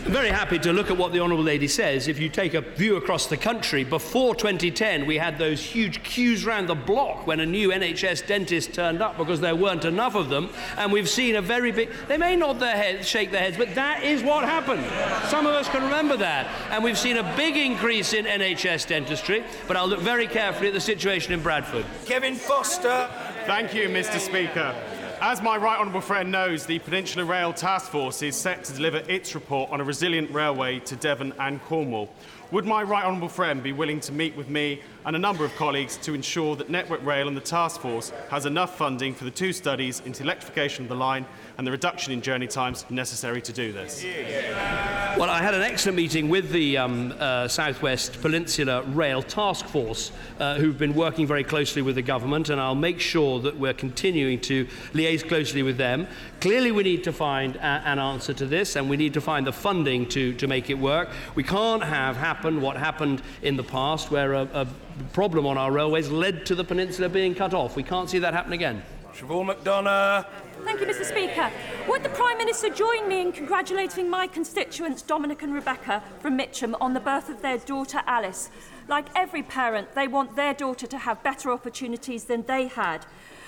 Very 0.09 0.31
happy 0.31 0.59
to 0.59 0.73
look 0.73 0.91
at 0.91 0.97
what 0.97 1.13
the 1.13 1.21
Honourable 1.21 1.45
Lady 1.45 1.69
says. 1.69 2.09
If 2.09 2.19
you 2.19 2.29
take 2.29 2.55
a 2.55 2.63
view 2.63 2.97
across 2.97 3.27
the 3.27 3.37
country, 3.37 3.85
before 3.85 4.35
2010, 4.35 5.07
we 5.07 5.19
had 5.19 5.39
those 5.39 5.63
huge 5.63 6.03
queues 6.03 6.47
round 6.47 6.69
the 6.69 6.75
block 6.75 7.27
when 7.27 7.41
a 7.41 7.47
new 7.47 7.69
NHS 7.69 8.27
dentist 8.27 8.73
turned 8.73 9.03
up 9.03 9.19
because 9.19 9.41
there 9.41 9.55
weren't 9.55 9.85
enough 9.85 10.15
of 10.15 10.31
them. 10.31 10.49
And 10.77 10.93
we've 10.93 11.09
seen 11.09 11.37
a 11.37 11.43
very 11.43 11.73
big. 11.73 11.91
They 12.07 12.17
may 12.17 12.37
nod 12.37 12.59
their 12.59 12.77
heads, 12.77 13.07
shake 13.07 13.31
their 13.31 13.43
heads, 13.43 13.57
but 13.57 13.75
that 13.75 14.03
is 14.03 14.23
what 14.23 14.45
happened. 14.45 14.85
Some 15.29 15.47
of 15.47 15.55
us 15.55 15.69
can 15.69 15.83
remember 15.83 16.17
that. 16.17 16.47
And 16.71 16.83
we've 16.83 16.99
seen 16.99 17.19
a 17.19 17.37
big 17.37 17.57
increase 17.57 18.15
in 18.15 18.25
NHS 18.25 18.87
dentistry, 18.87 19.45
but 19.67 19.77
I'll 19.77 19.89
look 19.89 20.01
very 20.01 20.27
carefully 20.27 20.69
at 20.69 20.75
the 20.75 20.81
situation 20.81 21.33
in 21.33 21.43
Bradford. 21.43 21.85
Kevin 22.07 22.35
Foster. 22.35 23.11
Thank 23.47 23.75
you, 23.75 23.89
Mr. 23.89 24.19
Speaker. 24.19 24.75
As 25.21 25.43
my 25.43 25.57
right 25.57 25.81
honourable 25.81 26.01
friend 26.01 26.31
knows, 26.31 26.65
the 26.65 26.79
Peninsula 26.79 27.25
Rail 27.25 27.53
Task 27.53 27.91
Force 27.91 28.23
is 28.23 28.37
set 28.37 28.63
to 28.65 28.73
deliver 28.73 28.99
its 29.11 29.35
report 29.35 29.69
on 29.73 29.81
a 29.81 29.85
resilient 29.85 30.31
railway 30.31 30.79
to 30.81 30.95
Devon 30.95 31.35
and 31.41 31.61
Cornwall. 31.65 32.09
Would 32.53 32.65
my 32.65 32.85
right 32.85 33.05
honourable 33.05 33.29
friend 33.29 33.61
be 33.61 33.73
willing 33.73 33.99
to 34.01 34.13
meet 34.13 34.37
with 34.37 34.49
me 34.49 34.81
and 35.05 35.17
a 35.17 35.19
number 35.19 35.45
of 35.45 35.55
colleagues 35.57 35.97
to 35.99 36.15
ensure 36.15 36.55
that 36.55 36.71
Network 36.71 37.05
Rail 37.05 37.27
and 37.27 37.37
the 37.37 37.41
task 37.41 37.81
force 37.81 38.11
has 38.31 38.47
enough 38.47 38.79
funding 38.79 39.13
for 39.13 39.25
the 39.25 39.31
two 39.33 39.53
studies 39.53 40.01
into 40.07 40.23
electrification 40.23 40.85
of 40.85 40.89
the 40.89 40.95
line 40.95 41.27
and 41.59 41.67
the 41.67 41.73
reduction 41.73 42.13
in 42.13 42.23
journey 42.23 42.47
times 42.47 42.85
necessary 42.89 43.43
to 43.43 43.53
do 43.53 43.73
this? 43.73 44.05
Well, 45.19 45.29
I 45.29 45.43
had 45.43 45.55
an 45.55 45.63
excellent 45.63 45.97
meeting 45.97 46.29
with 46.29 46.53
the 46.53 46.79
um, 46.79 47.13
uh, 47.19 47.49
Southwest 47.49 48.21
Peninsula 48.23 48.83
Rail 48.85 49.23
Task 49.25 49.67
Force, 49.67 50.13
uh, 50.39 50.55
who've 50.55 50.79
been 50.79 50.95
working 50.95 51.27
very 51.27 51.43
closely 51.43 51.83
with 51.83 51.97
the 51.97 52.03
government, 52.03 52.49
and 52.49 52.61
I'll 52.61 52.77
make 52.77 53.01
sure 53.01 53.41
that 53.41 53.59
we're 53.59 53.75
continuing 53.75 54.39
to 54.43 54.67
liaise 54.93 55.27
closely 55.27 55.65
with 55.65 55.79
them. 55.79 56.07
Clearly, 56.41 56.71
we 56.71 56.85
need 56.85 57.03
to 57.03 57.13
find 57.13 57.57
a- 57.57 57.83
an 57.85 57.99
answer 57.99 58.33
to 58.35 58.47
this, 58.47 58.77
and 58.77 58.89
we 58.89 58.97
need 58.97 59.15
to 59.15 59.21
find 59.21 59.45
the 59.45 59.53
funding 59.53 60.09
to, 60.11 60.35
to 60.35 60.47
make 60.47 60.71
it 60.71 60.79
work. 60.79 61.09
We 61.35 61.43
can't 61.43 61.83
have 61.83 62.17
happen 62.17 62.61
what 62.61 62.77
happened 62.77 63.21
in 63.43 63.57
the 63.57 63.65
past, 63.65 64.13
where 64.13 64.35
a, 64.35 64.43
a 64.55 64.69
problem 65.13 65.45
on 65.45 65.59
our 65.59 65.73
railways 65.73 66.09
led 66.09 66.47
to 66.47 66.55
the 66.55 66.63
peninsula 66.63 67.09
being 67.09 67.35
cut 67.35 67.53
off. 67.53 67.75
We 67.75 67.83
can't 67.83 68.09
see 68.09 68.21
that 68.21 68.33
happen 68.33 68.53
again. 68.53 68.85
Siobhain 69.19 69.53
McDonagh. 69.53 70.27
Thank 70.65 70.81
you, 70.81 70.87
Mr. 70.87 71.05
Speaker. 71.05 71.51
Would 71.89 72.05
the 72.05 72.09
Prime 72.11 72.39
Minister 72.39 72.69
join 72.69 73.09
me 73.09 73.21
in 73.21 73.33
congratulating 73.33 74.09
my 74.09 74.29
constituents, 74.29 75.03
Dominic 75.03 75.43
and 75.43 75.53
Rebecca 75.53 76.05
from 76.21 76.37
Mitcham, 76.37 76.77
on 76.81 76.95
the 76.95 77.01
birth 77.01 77.29
of 77.29 77.43
their 77.43 77.59
daughter 77.59 78.01
Alice? 78.07 78.49
Like 78.87 79.07
every 79.17 79.43
parent, 79.43 79.95
they 79.95 80.07
want 80.07 80.37
their 80.37 80.55
daughter 80.55 80.87
to 80.87 80.99
have 80.99 81.23
better 81.25 81.51
opportunities 81.51 82.25
than 82.25 82.45
they 82.45 82.69
had. 82.69 83.07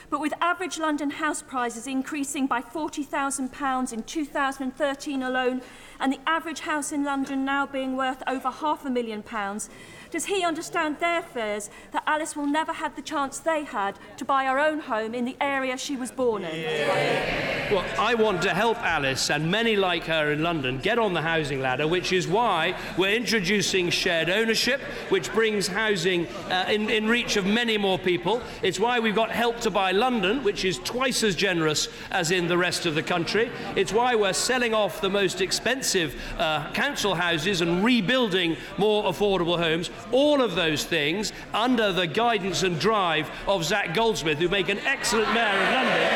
But 0.08 0.20
with 0.20 0.34
average 0.40 0.76
London 0.76 1.10
house 1.10 1.40
prices 1.40 1.86
increasing 1.86 2.48
by 2.48 2.62
£40,000 2.62 3.92
in 3.92 4.02
2013 4.02 5.22
alone, 5.22 5.62
and 6.00 6.12
the 6.12 6.18
average 6.26 6.60
house 6.60 6.90
in 6.90 7.04
London 7.04 7.44
now 7.44 7.64
being 7.64 7.96
worth 7.96 8.24
over 8.26 8.50
half 8.50 8.84
a 8.84 8.90
million 8.90 9.22
pounds, 9.22 9.70
does 10.10 10.26
he 10.26 10.44
understand 10.44 10.98
their 10.98 11.22
fears 11.22 11.70
that 11.92 12.02
Alice 12.06 12.36
will 12.36 12.46
never 12.46 12.72
have 12.72 12.96
the 12.96 13.02
chance 13.02 13.38
they 13.38 13.64
had 13.64 13.98
to 14.16 14.24
buy 14.24 14.44
her 14.44 14.58
own 14.58 14.80
home 14.80 15.14
in 15.14 15.24
the 15.24 15.36
area 15.40 15.76
she 15.78 15.96
was 15.96 16.10
born 16.10 16.44
in? 16.44 17.70
Well, 17.70 17.84
I 17.98 18.14
want 18.14 18.42
to 18.42 18.50
help 18.50 18.78
Alice 18.78 19.30
and 19.30 19.48
many 19.48 19.76
like 19.76 20.04
her 20.04 20.32
in 20.32 20.42
London 20.42 20.78
get 20.78 20.98
on 20.98 21.14
the 21.14 21.22
housing 21.22 21.60
ladder, 21.60 21.86
which 21.86 22.12
is 22.12 22.26
why 22.26 22.76
we're 22.98 23.14
introducing 23.14 23.90
shared 23.90 24.28
ownership, 24.28 24.80
which 25.08 25.32
brings 25.32 25.68
housing 25.68 26.26
uh, 26.50 26.66
in, 26.68 26.90
in 26.90 27.06
reach 27.06 27.36
of 27.36 27.46
many 27.46 27.78
more 27.78 27.98
people. 27.98 28.42
It's 28.62 28.80
why 28.80 28.98
we've 28.98 29.14
got 29.14 29.30
Help 29.30 29.60
to 29.60 29.70
Buy 29.70 29.92
London, 29.92 30.42
which 30.42 30.64
is 30.64 30.78
twice 30.78 31.22
as 31.22 31.36
generous 31.36 31.88
as 32.10 32.32
in 32.32 32.48
the 32.48 32.58
rest 32.58 32.86
of 32.86 32.96
the 32.96 33.04
country. 33.04 33.52
It's 33.76 33.92
why 33.92 34.16
we're 34.16 34.32
selling 34.32 34.74
off 34.74 35.00
the 35.00 35.10
most 35.10 35.40
expensive 35.40 36.20
uh, 36.38 36.72
council 36.72 37.14
houses 37.14 37.60
and 37.60 37.84
rebuilding 37.84 38.56
more 38.78 39.04
affordable 39.04 39.58
homes. 39.58 39.90
All 40.12 40.42
of 40.42 40.54
those 40.54 40.84
things 40.84 41.32
under 41.54 41.92
the 41.92 42.06
guidance 42.06 42.62
and 42.62 42.78
drive 42.78 43.30
of 43.46 43.64
Zac 43.64 43.94
Goldsmith, 43.94 44.38
who 44.38 44.48
make 44.48 44.68
an 44.68 44.78
excellent 44.80 45.32
mayor 45.32 45.46
of 45.46 45.72
London. 45.72 46.10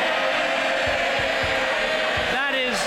That 2.31 2.55
is 2.55 2.77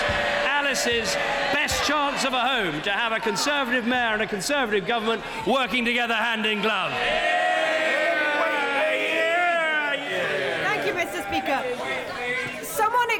Alice's 0.46 1.14
best 1.52 1.84
chance 1.84 2.24
of 2.24 2.32
a 2.32 2.40
home 2.40 2.82
to 2.82 2.90
have 2.90 3.12
a 3.12 3.20
Conservative 3.20 3.86
mayor 3.86 4.14
and 4.14 4.22
a 4.22 4.26
Conservative 4.26 4.86
government 4.86 5.22
working 5.46 5.84
together 5.84 6.14
hand 6.14 6.46
in 6.46 6.60
glove. 6.60 6.92
Thank 10.62 10.86
you, 10.86 10.92
Mr. 10.92 11.22
Speaker. 11.26 12.64
Someone 12.64 13.10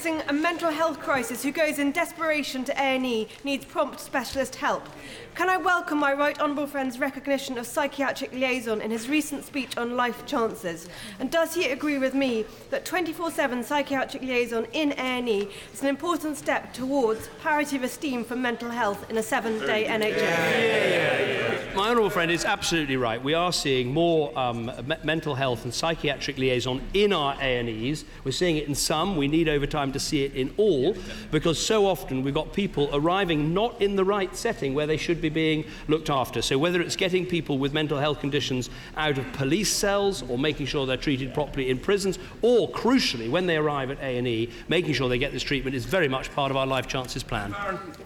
experiencing 0.00 0.30
a 0.30 0.32
mental 0.32 0.70
health 0.70 0.98
crisis 0.98 1.42
who 1.42 1.52
goes 1.52 1.78
in 1.78 1.92
desperation 1.92 2.64
to 2.64 2.72
A&E 2.82 3.28
needs 3.44 3.66
prompt 3.66 4.00
specialist 4.00 4.56
help. 4.56 4.82
Can 5.34 5.50
I 5.50 5.58
welcome 5.58 5.98
my 5.98 6.14
right 6.14 6.40
honourable 6.40 6.66
friend's 6.66 6.98
recognition 6.98 7.58
of 7.58 7.66
psychiatric 7.66 8.32
liaison 8.32 8.80
in 8.80 8.90
his 8.90 9.10
recent 9.10 9.44
speech 9.44 9.76
on 9.76 9.96
life 9.96 10.24
chances? 10.24 10.88
And 11.18 11.30
does 11.30 11.54
he 11.54 11.66
agree 11.66 11.98
with 11.98 12.14
me 12.14 12.46
that 12.70 12.86
24/7 12.86 13.62
psychiatric 13.62 14.22
liaison 14.22 14.66
in 14.72 14.92
A&E 14.92 15.48
is 15.72 15.82
an 15.82 15.88
important 15.88 16.38
step 16.38 16.72
towards 16.72 17.28
parity 17.42 17.76
of 17.76 17.84
esteem 17.84 18.24
for 18.24 18.36
mental 18.36 18.70
health 18.70 19.10
in 19.10 19.18
a 19.18 19.22
seven-day 19.22 19.84
NHS? 19.84 21.50
My 21.74 21.88
honourable 21.88 22.10
friend 22.10 22.32
is 22.32 22.44
absolutely 22.44 22.96
right. 22.96 23.22
We 23.22 23.34
are 23.34 23.52
seeing 23.52 23.94
more 23.94 24.36
um, 24.36 24.66
me- 24.66 24.96
mental 25.04 25.36
health 25.36 25.64
and 25.64 25.72
psychiatric 25.72 26.36
liaison 26.36 26.82
in 26.94 27.12
our 27.12 27.34
A&Es. 27.40 28.04
We're 28.24 28.32
seeing 28.32 28.56
it 28.56 28.66
in 28.66 28.74
some. 28.74 29.16
We 29.16 29.28
need 29.28 29.48
over 29.48 29.66
time 29.68 29.89
to 29.92 30.00
see 30.00 30.24
it 30.24 30.34
in 30.34 30.52
all 30.56 30.96
because 31.30 31.64
so 31.64 31.86
often 31.86 32.22
we've 32.22 32.34
got 32.34 32.52
people 32.52 32.88
arriving 32.92 33.54
not 33.54 33.80
in 33.80 33.96
the 33.96 34.04
right 34.04 34.34
setting 34.36 34.74
where 34.74 34.86
they 34.86 34.96
should 34.96 35.20
be 35.20 35.28
being 35.28 35.64
looked 35.88 36.10
after. 36.10 36.42
So 36.42 36.58
whether 36.58 36.80
it's 36.80 36.96
getting 36.96 37.26
people 37.26 37.58
with 37.58 37.72
mental 37.72 37.98
health 37.98 38.20
conditions 38.20 38.70
out 38.96 39.18
of 39.18 39.32
police 39.32 39.72
cells 39.72 40.22
or 40.28 40.38
making 40.38 40.66
sure 40.66 40.86
they're 40.86 40.96
treated 40.96 41.34
properly 41.34 41.70
in 41.70 41.78
prisons 41.78 42.18
or 42.42 42.70
crucially 42.70 43.30
when 43.30 43.46
they 43.46 43.56
arrive 43.56 43.90
at 43.90 43.98
A&E 44.00 44.50
making 44.68 44.94
sure 44.94 45.08
they 45.08 45.18
get 45.18 45.32
this 45.32 45.42
treatment 45.42 45.74
is 45.74 45.84
very 45.84 46.08
much 46.08 46.32
part 46.32 46.50
of 46.50 46.56
our 46.56 46.66
life 46.66 46.86
chances 46.86 47.22
plan. 47.22 47.54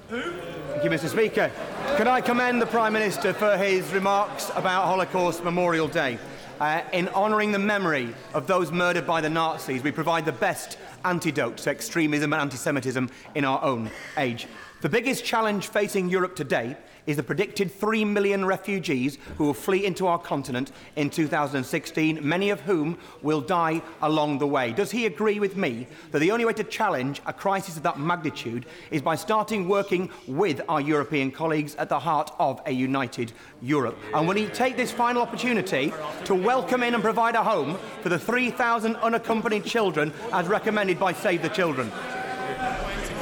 Thank 0.09 0.85
you, 0.85 0.90
Mr. 0.90 1.09
Speaker. 1.09 1.51
Can 1.97 2.09
I 2.09 2.20
commend 2.20 2.61
the 2.61 2.66
Prime 2.66 2.92
Minister 2.92 3.33
for 3.33 3.57
his 3.57 3.90
remarks 3.92 4.51
about 4.55 4.87
Holocaust 4.87 5.44
Memorial 5.44 5.88
Day? 5.88 6.18
Uh, 6.61 6.83
in 6.92 7.09
honouring 7.09 7.53
the 7.53 7.59
memory 7.59 8.14
of 8.33 8.47
those 8.47 8.70
murdered 8.70 9.07
by 9.07 9.20
the 9.20 9.29
Nazis, 9.29 9.83
we 9.83 9.90
provide 9.90 10.25
the 10.25 10.33
best 10.33 10.79
antidote 11.04 11.56
to 11.58 11.70
extremism 11.70 12.32
and 12.32 12.42
anti 12.42 12.56
Semitism 12.56 13.10
in 13.34 13.44
our 13.44 13.62
own 13.62 13.90
age. 14.16 14.46
The 14.80 14.88
biggest 14.88 15.24
challenge 15.24 15.68
facing 15.68 16.08
Europe 16.08 16.36
today 16.36 16.76
is 17.06 17.16
the 17.16 17.22
predicted 17.22 17.70
3 17.70 18.04
million 18.04 18.44
refugees 18.44 19.18
who 19.36 19.44
will 19.44 19.54
flee 19.54 19.84
into 19.84 20.06
our 20.06 20.18
continent 20.18 20.72
in 20.96 21.10
2016, 21.10 22.26
many 22.26 22.50
of 22.50 22.60
whom 22.60 22.98
will 23.22 23.40
die 23.40 23.82
along 24.02 24.38
the 24.38 24.46
way. 24.46 24.72
Does 24.72 24.90
he 24.90 25.07
agree 25.07 25.38
with 25.38 25.57
me 25.57 25.86
that 26.11 26.18
the 26.18 26.30
only 26.30 26.44
way 26.44 26.52
to 26.55 26.64
challenge 26.64 27.20
a 27.26 27.32
crisis 27.32 27.76
of 27.76 27.82
that 27.82 27.98
magnitude 27.98 28.66
is 28.90 29.02
by 29.02 29.14
starting 29.14 29.68
working 29.68 30.11
with 30.26 30.61
our 30.68 30.80
European 30.80 31.30
colleagues 31.30 31.74
at 31.76 31.88
the 31.88 31.98
heart 31.98 32.30
of 32.38 32.61
a 32.66 32.72
united 32.72 33.32
Europe? 33.61 33.98
And 34.14 34.26
will 34.26 34.36
he 34.36 34.46
take 34.46 34.76
this 34.76 34.90
final 34.90 35.22
opportunity 35.22 35.92
to 36.24 36.34
welcome 36.34 36.82
in 36.82 36.94
and 36.94 37.02
provide 37.02 37.34
a 37.34 37.42
home 37.42 37.78
for 38.02 38.09
the 38.09 38.18
3,000 38.18 38.96
unaccompanied 38.96 39.64
children 39.64 40.12
as 40.32 40.46
recommended 40.46 40.98
by 40.98 41.12
Save 41.12 41.42
the 41.42 41.48
Children? 41.48 41.90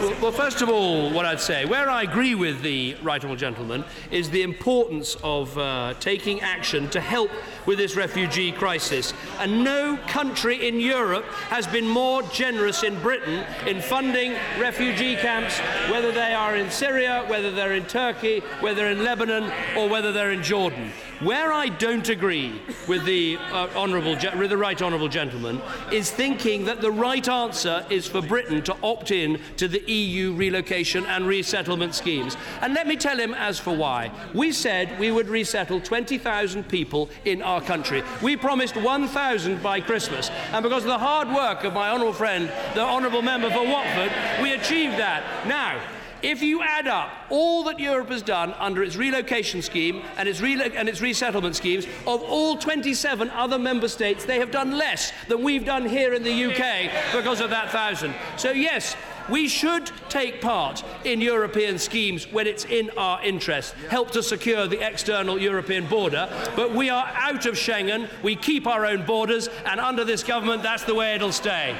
Well, 0.02 0.32
first 0.32 0.62
of 0.62 0.68
all, 0.68 1.12
what 1.12 1.26
I'd 1.26 1.40
say, 1.40 1.64
where 1.64 1.88
I 1.88 2.02
agree 2.02 2.34
with 2.34 2.60
the 2.60 2.96
right 3.04 3.20
honourable 3.20 3.36
gentleman, 3.36 3.84
is 4.10 4.30
the 4.30 4.42
importance 4.42 5.16
of 5.22 5.56
uh, 5.56 5.94
taking 6.00 6.40
action 6.40 6.90
to 6.90 7.00
help 7.00 7.30
with 7.66 7.78
this 7.78 7.96
refugee 7.96 8.52
crisis. 8.52 9.12
And 9.38 9.64
no 9.64 9.98
country 10.08 10.68
in 10.68 10.80
Europe 10.80 11.24
has 11.50 11.66
been 11.66 11.86
more 11.86 12.22
generous 12.24 12.82
in 12.82 12.98
Britain 13.00 13.44
in 13.66 13.80
funding 13.80 14.32
refugee 14.58 15.16
camps, 15.16 15.58
whether 15.90 16.12
they 16.12 16.34
are 16.34 16.56
in 16.56 16.70
Syria, 16.70 17.24
whether 17.28 17.50
they're 17.50 17.74
in 17.74 17.86
Turkey, 17.86 18.40
whether 18.60 18.86
in 18.88 19.04
Lebanon, 19.04 19.52
or 19.76 19.88
whether 19.88 20.12
they're 20.12 20.32
in 20.32 20.42
Jordan. 20.42 20.90
Where 21.22 21.52
I 21.52 21.68
don't 21.68 22.08
agree 22.08 22.60
with 22.88 23.04
the, 23.04 23.38
uh, 23.52 23.68
honourable, 23.76 24.16
with 24.36 24.50
the 24.50 24.56
right 24.56 24.80
honourable 24.82 25.06
gentleman 25.08 25.62
is 25.92 26.10
thinking 26.10 26.64
that 26.64 26.80
the 26.80 26.90
right 26.90 27.28
answer 27.28 27.86
is 27.90 28.08
for 28.08 28.20
Britain 28.20 28.60
to 28.64 28.76
opt 28.82 29.12
in 29.12 29.40
to 29.56 29.68
the 29.68 29.80
EU 29.88 30.32
relocation 30.32 31.06
and 31.06 31.28
resettlement 31.28 31.94
schemes. 31.94 32.36
And 32.60 32.74
let 32.74 32.88
me 32.88 32.96
tell 32.96 33.16
him 33.16 33.34
as 33.34 33.60
for 33.60 33.76
why. 33.76 34.10
We 34.34 34.50
said 34.50 34.98
we 34.98 35.12
would 35.12 35.28
resettle 35.28 35.80
20,000 35.80 36.68
people 36.68 37.08
in 37.24 37.40
our 37.52 37.60
country. 37.60 38.02
We 38.22 38.36
promised 38.36 38.76
1,000 38.76 39.62
by 39.62 39.80
Christmas. 39.80 40.30
And 40.52 40.62
because 40.62 40.84
of 40.84 40.88
the 40.88 40.98
hard 40.98 41.28
work 41.28 41.64
of 41.64 41.74
my 41.74 41.90
honourable 41.90 42.14
friend, 42.14 42.50
the 42.74 42.80
honourable 42.80 43.22
member 43.22 43.50
for 43.50 43.64
Watford, 43.64 44.12
we 44.42 44.54
achieved 44.54 44.98
that. 44.98 45.46
Now, 45.46 45.80
if 46.22 46.40
you 46.40 46.62
add 46.62 46.86
up 46.86 47.10
all 47.30 47.64
that 47.64 47.80
Europe 47.80 48.08
has 48.10 48.22
done 48.22 48.54
under 48.58 48.82
its 48.82 48.94
relocation 48.96 49.60
scheme 49.60 50.02
and 50.16 50.28
its, 50.28 50.40
relo- 50.40 50.72
and 50.74 50.88
its 50.88 51.00
resettlement 51.00 51.56
schemes, 51.56 51.84
of 52.06 52.22
all 52.22 52.56
27 52.56 53.28
other 53.30 53.58
member 53.58 53.88
states, 53.88 54.24
they 54.24 54.38
have 54.38 54.52
done 54.52 54.70
less 54.78 55.12
than 55.28 55.42
we've 55.42 55.64
done 55.64 55.84
here 55.84 56.14
in 56.14 56.22
the 56.22 56.44
UK 56.44 57.12
because 57.12 57.40
of 57.40 57.50
that 57.50 57.70
thousand. 57.70 58.14
So, 58.36 58.52
yes, 58.52 58.96
we 59.28 59.48
should 59.48 59.90
take 60.08 60.40
part 60.40 60.82
in 61.04 61.20
European 61.20 61.78
schemes 61.78 62.30
when 62.30 62.46
it's 62.46 62.64
in 62.64 62.90
our 62.96 63.22
interest, 63.22 63.74
help 63.88 64.10
to 64.12 64.22
secure 64.22 64.66
the 64.66 64.86
external 64.86 65.38
European 65.38 65.86
border. 65.86 66.28
But 66.56 66.72
we 66.72 66.90
are 66.90 67.06
out 67.14 67.46
of 67.46 67.54
Schengen, 67.54 68.08
we 68.22 68.36
keep 68.36 68.66
our 68.66 68.86
own 68.86 69.04
borders, 69.04 69.48
and 69.66 69.80
under 69.80 70.04
this 70.04 70.22
government, 70.22 70.62
that's 70.62 70.84
the 70.84 70.94
way 70.94 71.14
it'll 71.14 71.32
stay. 71.32 71.76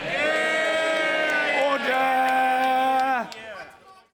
Order! 1.69 2.42